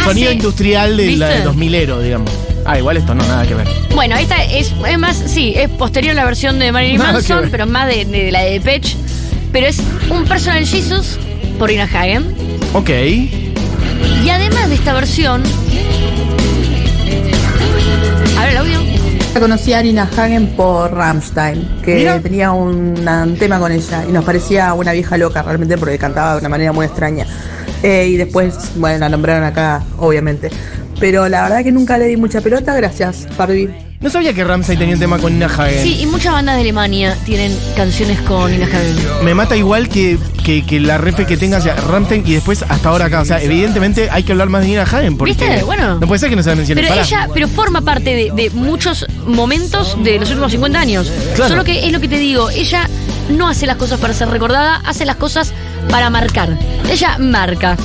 Sonido 0.04 0.30
Hace- 0.30 0.34
industrial 0.34 0.98
de 0.98 1.16
la 1.16 1.28
Ah, 1.28 1.30
¿Viste? 1.30 1.44
de 1.44 1.46
2000ero, 1.46 2.02
digamos. 2.02 2.32
Ah, 2.66 2.78
igual 2.78 2.98
esto 2.98 3.14
no, 3.16 3.24
nada 3.26 3.46
que 3.46 3.56
ver. 3.56 3.68
Bueno, 3.96 4.16
esta 4.18 4.44
es, 4.44 4.74
es 4.88 4.98
más, 5.00 5.18
sí, 5.18 5.54
es 5.56 5.70
posterior 5.70 6.12
a 6.12 6.16
la 6.16 6.26
versión 6.26 6.60
de 6.60 6.72
Marilyn 6.72 6.98
Nada 6.98 7.10
que 7.10 7.14
Manson, 7.16 7.42
ver. 7.42 7.52
pero 7.52 7.66
más 7.68 7.88
de, 7.88 8.06
de 8.06 8.32
la 8.32 8.42
de 8.44 8.52
Depeche. 8.52 8.96
Pero 9.52 9.68
es 9.68 9.82
un 10.10 10.26
Personal 10.26 10.66
Jesus 10.66 11.18
por 11.60 11.72
Ina 11.72 11.84
Hagen. 11.84 12.26
Ok. 12.74 12.90
Y 12.90 14.30
además 14.30 14.70
de 14.70 14.76
esta 14.76 14.94
versión. 14.94 15.44
A 18.38 18.42
ver 18.44 18.52
el 18.52 18.58
audio. 18.58 18.80
Conocí 19.40 19.74
a 19.74 19.82
Nina 19.82 20.10
Hagen 20.16 20.48
por 20.56 20.94
Rammstein, 20.94 21.68
que 21.84 21.96
Mira. 21.96 22.20
tenía 22.20 22.52
un, 22.52 23.08
un 23.08 23.36
tema 23.38 23.60
con 23.60 23.72
ella 23.72 24.04
y 24.08 24.12
nos 24.12 24.24
parecía 24.26 24.74
una 24.74 24.92
vieja 24.92 25.18
loca 25.18 25.42
realmente 25.42 25.78
porque 25.78 25.98
cantaba 25.98 26.34
de 26.34 26.40
una 26.40 26.50
manera 26.50 26.72
muy 26.74 26.86
extraña. 26.86 27.26
Eh, 27.82 28.08
y 28.10 28.18
después, 28.18 28.56
bueno, 28.76 29.00
la 29.00 29.10
nombraron 29.10 29.44
acá, 29.44 29.84
obviamente. 29.98 30.50
Pero 31.02 31.28
la 31.28 31.44
verdad 31.44 31.64
que 31.64 31.72
nunca 31.74 31.98
le 31.98 32.06
di 32.06 32.16
mucha 32.16 32.40
pelota, 32.40 32.74
gracias, 32.76 33.28
Barbie. 33.38 33.70
No 34.02 34.10
sabía 34.10 34.34
que 34.34 34.44
Ramsay 34.44 34.78
tenía 34.78 34.96
un 34.96 35.00
tema 35.00 35.20
con 35.20 35.34
Nina 35.34 35.46
Hagen. 35.46 35.84
Sí, 35.84 36.00
y 36.02 36.06
muchas 36.08 36.34
bandas 36.34 36.56
de 36.56 36.62
Alemania 36.62 37.16
tienen 37.24 37.56
canciones 37.76 38.20
con 38.22 38.52
Ina 38.52 38.66
Hagen. 38.66 38.96
Me 39.24 39.36
mata 39.36 39.56
igual 39.56 39.90
que, 39.90 40.18
que, 40.44 40.66
que 40.66 40.80
la 40.80 40.98
refe 40.98 41.26
que 41.28 41.38
tenga 41.38 41.58
hacia 41.58 41.76
Ramstein 41.76 42.24
y 42.26 42.34
después 42.34 42.64
hasta 42.68 42.90
ahora 42.90 43.06
acá. 43.06 43.22
O 43.22 43.26
sea, 43.26 43.42
evidentemente 43.42 44.10
hay 44.10 44.24
que 44.24 44.32
hablar 44.32 44.50
más 44.50 44.62
de 44.62 44.70
Nina 44.70 44.84
Hagen. 44.84 45.18
Porque 45.18 45.34
¿Viste? 45.34 45.64
Bueno. 45.66 46.00
No 46.00 46.08
puede 46.08 46.18
ser 46.20 46.30
que 46.32 46.36
no 46.36 46.42
se 46.42 46.50
la 46.50 46.56
mencione. 46.56 46.82
Pero 46.82 46.94
Pará. 46.94 47.04
ella, 47.06 47.28
pero 47.32 47.48
forma 47.48 47.82
parte 47.82 48.16
de, 48.16 48.32
de 48.32 48.50
muchos 48.52 49.06
momentos 49.28 49.96
de 50.04 50.18
los 50.20 50.30
últimos 50.30 50.52
50 50.52 50.80
años. 50.80 51.12
Claro. 51.36 51.50
Solo 51.50 51.64
que 51.64 51.86
es 51.86 51.92
lo 51.92 52.00
que 52.00 52.08
te 52.08 52.18
digo, 52.18 52.50
ella 52.50 52.88
no 53.30 53.50
hace 53.50 53.68
las 53.68 53.76
cosas 53.76 54.00
para 54.00 54.14
ser 54.16 54.30
recordada, 54.30 54.78
hace 54.78 55.06
las 55.06 55.16
cosas 55.18 55.54
para 55.90 56.10
marcar. 56.10 56.58
Ella 56.90 57.18
marca. 57.20 57.78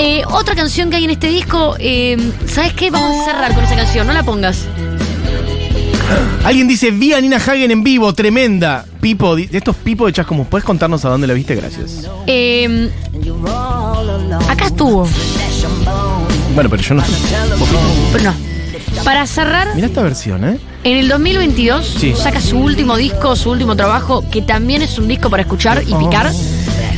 Eh, 0.00 0.22
otra 0.30 0.54
canción 0.54 0.90
que 0.90 0.96
hay 0.96 1.04
en 1.04 1.10
este 1.10 1.26
disco, 1.28 1.74
eh, 1.78 2.16
¿sabes 2.46 2.72
qué? 2.74 2.90
Vamos 2.90 3.20
a 3.20 3.24
cerrar 3.32 3.54
con 3.54 3.64
esa 3.64 3.74
canción, 3.74 4.06
no 4.06 4.12
la 4.12 4.22
pongas. 4.22 4.64
Alguien 6.44 6.68
dice, 6.68 6.90
vi 6.90 7.12
a 7.12 7.20
Nina 7.20 7.36
Hagen 7.36 7.70
en 7.70 7.82
vivo, 7.82 8.14
tremenda. 8.14 8.84
Pipo, 9.00 9.36
estos 9.36 9.76
Pipo 9.76 10.06
de 10.06 10.12
Chascomús, 10.12 10.46
¿puedes 10.48 10.64
contarnos 10.64 11.04
a 11.04 11.08
dónde 11.10 11.26
la 11.26 11.34
viste? 11.34 11.54
Gracias. 11.54 12.08
Eh, 12.26 12.90
acá 14.48 14.66
estuvo, 14.66 15.06
Bueno, 16.54 16.70
pero 16.70 16.82
yo 16.82 16.94
no 16.94 17.02
pero 18.12 18.24
no. 18.24 18.34
Para 19.04 19.26
cerrar, 19.26 19.74
Mira 19.74 19.86
esta 19.86 20.02
versión, 20.02 20.44
¿eh? 20.44 20.58
En 20.84 20.96
el 20.96 21.08
2022 21.08 21.86
Sí. 21.98 22.14
saca 22.16 22.40
su 22.40 22.58
último 22.58 22.96
disco, 22.96 23.36
su 23.36 23.50
último 23.50 23.76
trabajo, 23.76 24.24
que 24.30 24.42
también 24.42 24.82
es 24.82 24.98
un 24.98 25.08
disco 25.08 25.28
para 25.30 25.42
escuchar 25.42 25.82
y 25.86 25.94
picar. 25.94 26.32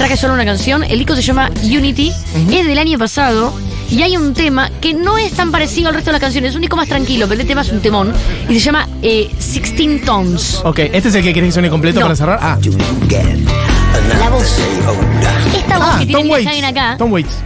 Traje 0.00 0.16
solo 0.16 0.32
una 0.32 0.46
canción. 0.46 0.82
El 0.82 0.96
disco 0.96 1.14
se 1.14 1.20
llama 1.20 1.50
Unity. 1.62 2.10
Es 2.50 2.66
del 2.66 2.78
año 2.78 2.98
pasado. 2.98 3.52
Y 3.90 4.00
hay 4.02 4.16
un 4.16 4.32
tema 4.32 4.70
que 4.80 4.94
no 4.94 5.18
es 5.18 5.32
tan 5.32 5.50
parecido 5.52 5.88
al 5.90 5.94
resto 5.94 6.08
de 6.08 6.12
las 6.12 6.22
canciones. 6.22 6.48
Es 6.50 6.54
un 6.54 6.62
disco 6.62 6.74
más 6.74 6.88
tranquilo, 6.88 7.26
pero 7.28 7.38
el 7.38 7.46
tema 7.46 7.60
es 7.60 7.70
un 7.70 7.80
temón. 7.82 8.10
Y 8.48 8.54
se 8.54 8.60
llama 8.60 8.88
eh, 9.02 9.28
16 9.30 10.02
Tones. 10.06 10.62
Ok, 10.64 10.78
¿este 10.78 11.10
es 11.10 11.14
el 11.16 11.22
que 11.22 11.34
querés 11.34 11.48
que 11.48 11.52
suene 11.52 11.68
completo 11.68 12.00
No. 12.00 12.06
para 12.06 12.16
cerrar? 12.16 12.38
Ah, 12.40 12.56
La 14.18 14.30
voz. 14.30 14.56
Voz 15.78 15.88
ah 15.90 15.96
que 16.00 16.06
tiene 16.06 16.22
Tom 16.22 16.30
Waits. 16.30 16.64
Acá 16.64 16.96
Tom 16.98 17.12
Waits. 17.12 17.37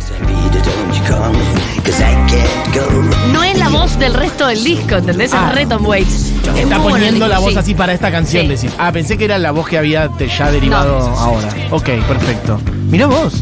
no 3.32 3.42
es 3.42 3.58
la 3.58 3.68
voz 3.68 3.98
del 3.98 4.14
resto 4.14 4.46
del 4.46 4.62
disco, 4.62 4.96
¿entendés? 4.96 5.32
Ah. 5.34 5.48
Es 5.50 5.54
re 5.54 5.66
Tom 5.66 5.86
Waits. 5.86 6.08
Es 6.54 6.62
Está 6.64 6.78
muy 6.78 6.92
poniendo 6.92 7.26
la 7.28 7.38
voz 7.38 7.52
sí. 7.52 7.58
así 7.58 7.74
para 7.74 7.92
esta 7.92 8.10
canción, 8.10 8.42
Sí. 8.44 8.48
decís. 8.48 8.70
Ah, 8.78 8.92
pensé 8.92 9.16
que 9.18 9.24
era 9.24 9.38
la 9.38 9.50
voz 9.50 9.66
que 9.68 9.78
había 9.78 10.08
te- 10.08 10.28
ya 10.28 10.50
derivado 10.50 10.98
No. 10.98 11.18
ahora. 11.18 11.48
Ok, 11.70 11.88
perfecto. 12.06 12.60
Mira 12.90 13.06
vos. 13.06 13.34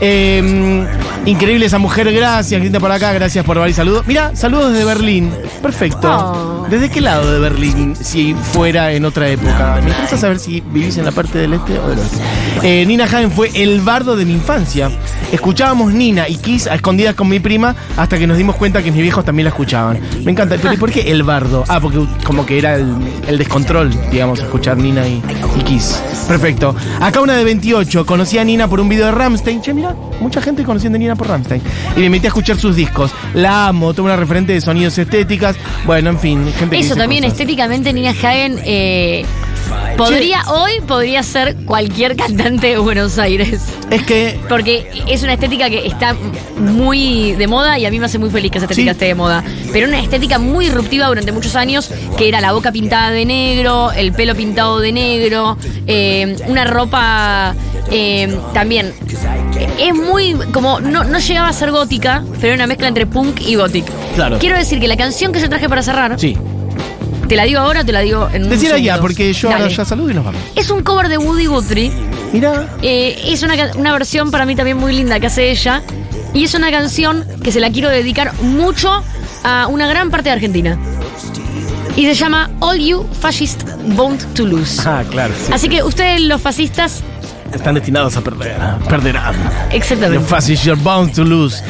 Eh, 0.00 0.86
increíble 1.24 1.66
esa 1.66 1.78
mujer, 1.78 2.12
gracias, 2.12 2.60
gente 2.62 2.78
por 2.80 2.90
acá, 2.90 3.12
gracias 3.12 3.44
por 3.44 3.58
varios 3.58 3.76
saludos. 3.76 4.06
Mira, 4.06 4.34
saludos 4.34 4.72
desde 4.72 4.84
Berlín. 4.84 5.32
Perfecto. 5.62 6.08
Oh. 6.08 6.66
¿Desde 6.68 6.90
qué 6.90 7.00
lado 7.00 7.32
de 7.32 7.38
Berlín 7.38 7.94
si 7.94 8.34
fuera 8.34 8.92
en 8.92 9.04
otra 9.04 9.28
época? 9.28 9.80
Me 9.82 9.90
interesa 9.90 10.16
saber 10.16 10.38
si 10.40 10.60
vivís 10.60 10.98
en 10.98 11.04
la 11.04 11.12
parte 11.12 11.38
del 11.38 11.54
este 11.54 11.78
o 11.78 11.88
del 11.88 11.98
oeste. 11.98 12.18
Eh, 12.62 12.84
Nina 12.86 13.04
Hagen 13.04 13.30
fue 13.30 13.50
el 13.54 13.80
bardo 13.80 14.16
de 14.16 14.24
mi 14.24 14.32
infancia. 14.32 14.90
Escuchábamos 15.30 15.92
Nina 15.92 16.28
y 16.28 16.36
Kiss 16.36 16.66
a 16.66 16.74
escondidas 16.74 17.14
con 17.14 17.28
mi 17.28 17.38
prima 17.38 17.74
hasta 17.96 18.18
que 18.18 18.26
nos 18.26 18.36
dimos 18.36 18.56
cuenta 18.56 18.82
que 18.82 18.90
mis 18.90 19.02
viejos 19.02 19.24
también 19.24 19.44
la 19.44 19.50
escuchaban. 19.50 20.00
Me 20.24 20.32
encanta. 20.32 20.56
Pero 20.60 20.72
¿y 20.74 20.76
por 20.76 20.90
qué 20.90 21.10
el 21.12 21.22
bardo? 21.22 21.64
Ah, 21.68 21.78
porque 21.80 22.00
como 22.24 22.44
que 22.44 22.58
era 22.58 22.74
el, 22.74 22.94
el 23.28 23.38
descontrol, 23.38 23.90
digamos, 24.10 24.40
escuchar 24.40 24.76
Nina 24.76 25.06
y, 25.06 25.22
y 25.56 25.62
Kiss. 25.62 26.02
Perfecto. 26.26 26.74
Acá 27.00 27.20
una 27.20 27.34
de 27.36 27.44
28. 27.44 28.04
Conocí 28.06 28.38
a 28.38 28.44
Nina 28.44 28.66
por 28.68 28.80
un 28.80 28.88
video 28.88 29.06
de 29.06 29.12
Ramstein. 29.12 29.62
Che, 29.62 29.72
mira, 29.94 30.18
mucha 30.20 30.40
gente 30.40 30.62
conociendo 30.64 30.96
a 30.96 30.98
Nina 30.98 31.16
por 31.16 31.28
Ramstein. 31.28 31.62
Y 31.96 32.00
me 32.00 32.10
metí 32.10 32.26
a 32.26 32.28
escuchar 32.28 32.56
sus 32.58 32.76
discos. 32.76 33.10
La 33.34 33.68
amo, 33.68 33.92
toda 33.92 34.06
una 34.06 34.16
referente 34.16 34.52
de 34.52 34.60
sonidos 34.60 34.96
estéticas. 34.98 35.56
Bueno, 35.84 36.10
en 36.10 36.18
fin, 36.18 36.44
gente 36.58 36.76
que 36.76 36.80
Eso 36.80 36.88
dice 36.94 36.96
también 36.96 37.22
cosas. 37.24 37.38
estéticamente 37.38 37.92
Nina 37.92 38.10
Hagen 38.10 38.58
eh, 38.64 39.24
podría 39.96 40.42
hoy 40.48 40.80
podría 40.86 41.22
ser 41.22 41.56
cualquier 41.64 42.16
cantante 42.16 42.68
de 42.68 42.78
Buenos 42.78 43.18
Aires. 43.18 43.60
Es 43.90 44.02
que 44.02 44.38
Porque 44.48 44.88
es 45.08 45.22
una 45.22 45.32
estética 45.34 45.68
que 45.70 45.86
está 45.86 46.14
muy 46.58 47.32
de 47.32 47.46
moda 47.46 47.78
y 47.78 47.86
a 47.86 47.90
mí 47.90 47.98
me 47.98 48.06
hace 48.06 48.18
muy 48.18 48.30
feliz 48.30 48.50
que 48.50 48.58
esa 48.58 48.64
estética 48.66 48.90
Sí. 48.92 48.96
esté 48.96 49.04
de 49.06 49.14
moda. 49.14 49.42
Pero 49.72 49.88
una 49.88 50.00
estética 50.00 50.38
muy 50.38 50.66
disruptiva 50.66 51.06
durante 51.08 51.32
muchos 51.32 51.54
años, 51.56 51.90
que 52.16 52.28
era 52.28 52.40
la 52.40 52.52
boca 52.52 52.72
pintada 52.72 53.10
de 53.10 53.24
negro, 53.24 53.92
el 53.92 54.12
pelo 54.12 54.34
pintado 54.34 54.80
de 54.80 54.92
negro, 54.92 55.56
eh, 55.86 56.36
una 56.46 56.64
ropa 56.64 57.54
eh, 57.90 58.36
también. 58.52 58.92
Es 59.78 59.94
muy 59.94 60.34
como. 60.52 60.80
No, 60.80 61.04
no 61.04 61.18
llegaba 61.18 61.48
a 61.48 61.52
ser 61.52 61.70
gótica, 61.70 62.22
pero 62.40 62.48
era 62.48 62.54
una 62.56 62.66
mezcla 62.66 62.88
entre 62.88 63.06
punk 63.06 63.40
y 63.40 63.54
gothic. 63.56 63.84
Claro. 64.14 64.38
Quiero 64.38 64.56
decir 64.56 64.80
que 64.80 64.88
la 64.88 64.96
canción 64.96 65.32
que 65.32 65.40
yo 65.40 65.48
traje 65.48 65.68
para 65.68 65.82
cerrar, 65.82 66.18
sí. 66.18 66.36
¿te 67.28 67.36
la 67.36 67.44
digo 67.44 67.60
ahora 67.60 67.80
o 67.80 67.84
te 67.84 67.92
la 67.92 68.00
digo 68.00 68.28
en 68.32 68.44
un 68.44 68.58
ya, 68.58 69.00
porque 69.00 69.32
yo 69.32 69.50
ahora 69.50 69.68
ya 69.68 69.84
saludo 69.84 70.10
y 70.10 70.14
nos 70.14 70.24
vamos. 70.24 70.40
Es 70.54 70.70
un 70.70 70.82
cover 70.82 71.08
de 71.08 71.18
Woody 71.18 71.46
Guthrie. 71.46 71.90
Mira. 72.32 72.68
Eh, 72.82 73.18
es 73.28 73.42
una, 73.42 73.54
una 73.76 73.92
versión 73.92 74.30
para 74.30 74.46
mí 74.46 74.56
también 74.56 74.76
muy 74.76 74.94
linda 74.94 75.20
que 75.20 75.26
hace 75.26 75.50
ella. 75.50 75.82
Y 76.34 76.44
es 76.44 76.54
una 76.54 76.70
canción 76.70 77.24
que 77.42 77.50
se 77.50 77.60
la 77.60 77.70
quiero 77.70 77.88
dedicar 77.88 78.34
mucho 78.42 79.02
a 79.42 79.66
una 79.68 79.86
gran 79.86 80.10
parte 80.10 80.28
de 80.28 80.34
Argentina. 80.34 80.78
Y 81.96 82.04
se 82.04 82.14
llama 82.14 82.50
All 82.60 82.78
You 82.78 83.06
Fascist 83.20 83.62
Bound 83.94 84.34
to 84.34 84.44
Lose. 84.44 84.82
Ah, 84.84 85.02
claro. 85.10 85.32
sí. 85.34 85.50
Así 85.50 85.68
que 85.70 85.82
ustedes, 85.82 86.20
los 86.20 86.42
fascistas, 86.42 87.02
Están 87.56 87.74
destinados 87.74 88.16
a 88.16 88.20
perder. 88.20 88.56
Perderán. 88.88 89.34
Exactamente. 89.72 90.24
fácil, 90.26 90.56
you're 90.58 90.80
bound 90.82 91.12
to 91.14 91.24
lose. 91.24 91.62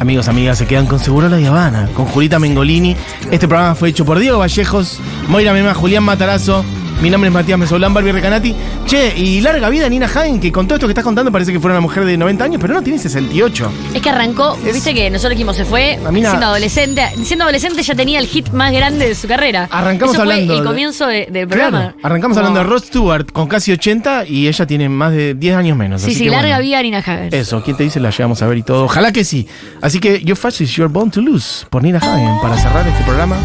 Amigos, 0.00 0.28
amigas, 0.28 0.58
se 0.58 0.66
quedan 0.66 0.86
con 0.86 0.98
Seguro 0.98 1.28
La 1.28 1.36
Habana, 1.36 1.88
con 1.94 2.06
Julita 2.06 2.38
Mengolini. 2.38 2.96
Este 3.30 3.46
programa 3.46 3.74
fue 3.74 3.90
hecho 3.90 4.04
por 4.04 4.18
Diego 4.18 4.38
Vallejos, 4.38 4.98
Moira 5.28 5.52
Mema, 5.52 5.74
Julián 5.74 6.04
Matarazo. 6.04 6.64
Mi 7.02 7.08
nombre 7.08 7.28
es 7.28 7.32
Matías 7.34 7.58
Mesolán, 7.58 7.94
Barbie 7.94 8.12
Recanati. 8.12 8.54
Che, 8.86 9.14
y 9.16 9.40
larga 9.40 9.70
vida 9.70 9.88
Nina 9.88 10.04
Hagen, 10.04 10.38
que 10.38 10.52
con 10.52 10.66
todo 10.66 10.74
esto 10.76 10.86
que 10.86 10.90
estás 10.90 11.02
contando 11.04 11.32
parece 11.32 11.50
que 11.50 11.58
fuera 11.58 11.74
una 11.74 11.80
mujer 11.80 12.04
de 12.04 12.18
90 12.18 12.44
años, 12.44 12.58
pero 12.60 12.74
no, 12.74 12.82
tiene 12.82 12.98
68. 12.98 13.72
Es 13.94 14.02
que 14.02 14.10
arrancó, 14.10 14.58
viste 14.62 14.92
que 14.92 15.08
nosotros 15.08 15.30
dijimos, 15.32 15.56
se 15.56 15.64
fue 15.64 15.98
siendo 16.12 16.46
adolescente. 16.46 17.02
Siendo 17.24 17.44
adolescente 17.44 17.82
ya 17.82 17.94
tenía 17.94 18.18
el 18.18 18.26
hit 18.26 18.50
más 18.50 18.70
grande 18.72 19.08
de 19.08 19.14
su 19.14 19.26
carrera. 19.26 19.66
Arrancamos 19.70 20.14
Eso 20.14 20.24
fue 20.24 20.34
hablando 20.34 20.58
el 20.58 20.62
comienzo 20.64 21.06
de- 21.06 21.26
del 21.30 21.48
programa. 21.48 21.78
Claro, 21.80 21.94
arrancamos 22.02 22.36
Como- 22.36 22.48
hablando 22.48 22.68
de 22.68 22.76
Rod 22.76 22.84
Stewart 22.84 23.32
con 23.32 23.48
casi 23.48 23.72
80 23.72 24.26
y 24.26 24.46
ella 24.46 24.66
tiene 24.66 24.90
más 24.90 25.12
de 25.12 25.32
10 25.34 25.56
años 25.56 25.78
menos. 25.78 26.02
Sí, 26.02 26.08
así 26.08 26.16
sí, 26.16 26.24
que 26.24 26.30
larga 26.30 26.56
bueno. 26.56 26.62
vida 26.62 26.82
Nina 26.82 26.98
Hagen. 26.98 27.30
Eso, 27.32 27.62
¿quién 27.64 27.78
te 27.78 27.84
dice? 27.84 27.98
La 27.98 28.10
llegamos 28.10 28.42
a 28.42 28.46
ver 28.46 28.58
y 28.58 28.62
todo. 28.62 28.84
Ojalá 28.84 29.10
que 29.10 29.24
sí. 29.24 29.48
Así 29.80 30.00
que 30.00 30.20
Your 30.22 30.36
Fascist, 30.36 30.74
You're 30.76 30.92
Born 30.92 31.10
to 31.10 31.22
Lose 31.22 31.64
por 31.70 31.82
Nina 31.82 31.96
Hagen 31.98 32.40
para 32.42 32.58
cerrar 32.58 32.86
este 32.86 33.02
programa. 33.04 33.36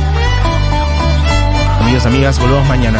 Amigos, 1.80 2.06
amigas, 2.06 2.38
volvemos 2.40 2.68
mañana. 2.68 3.00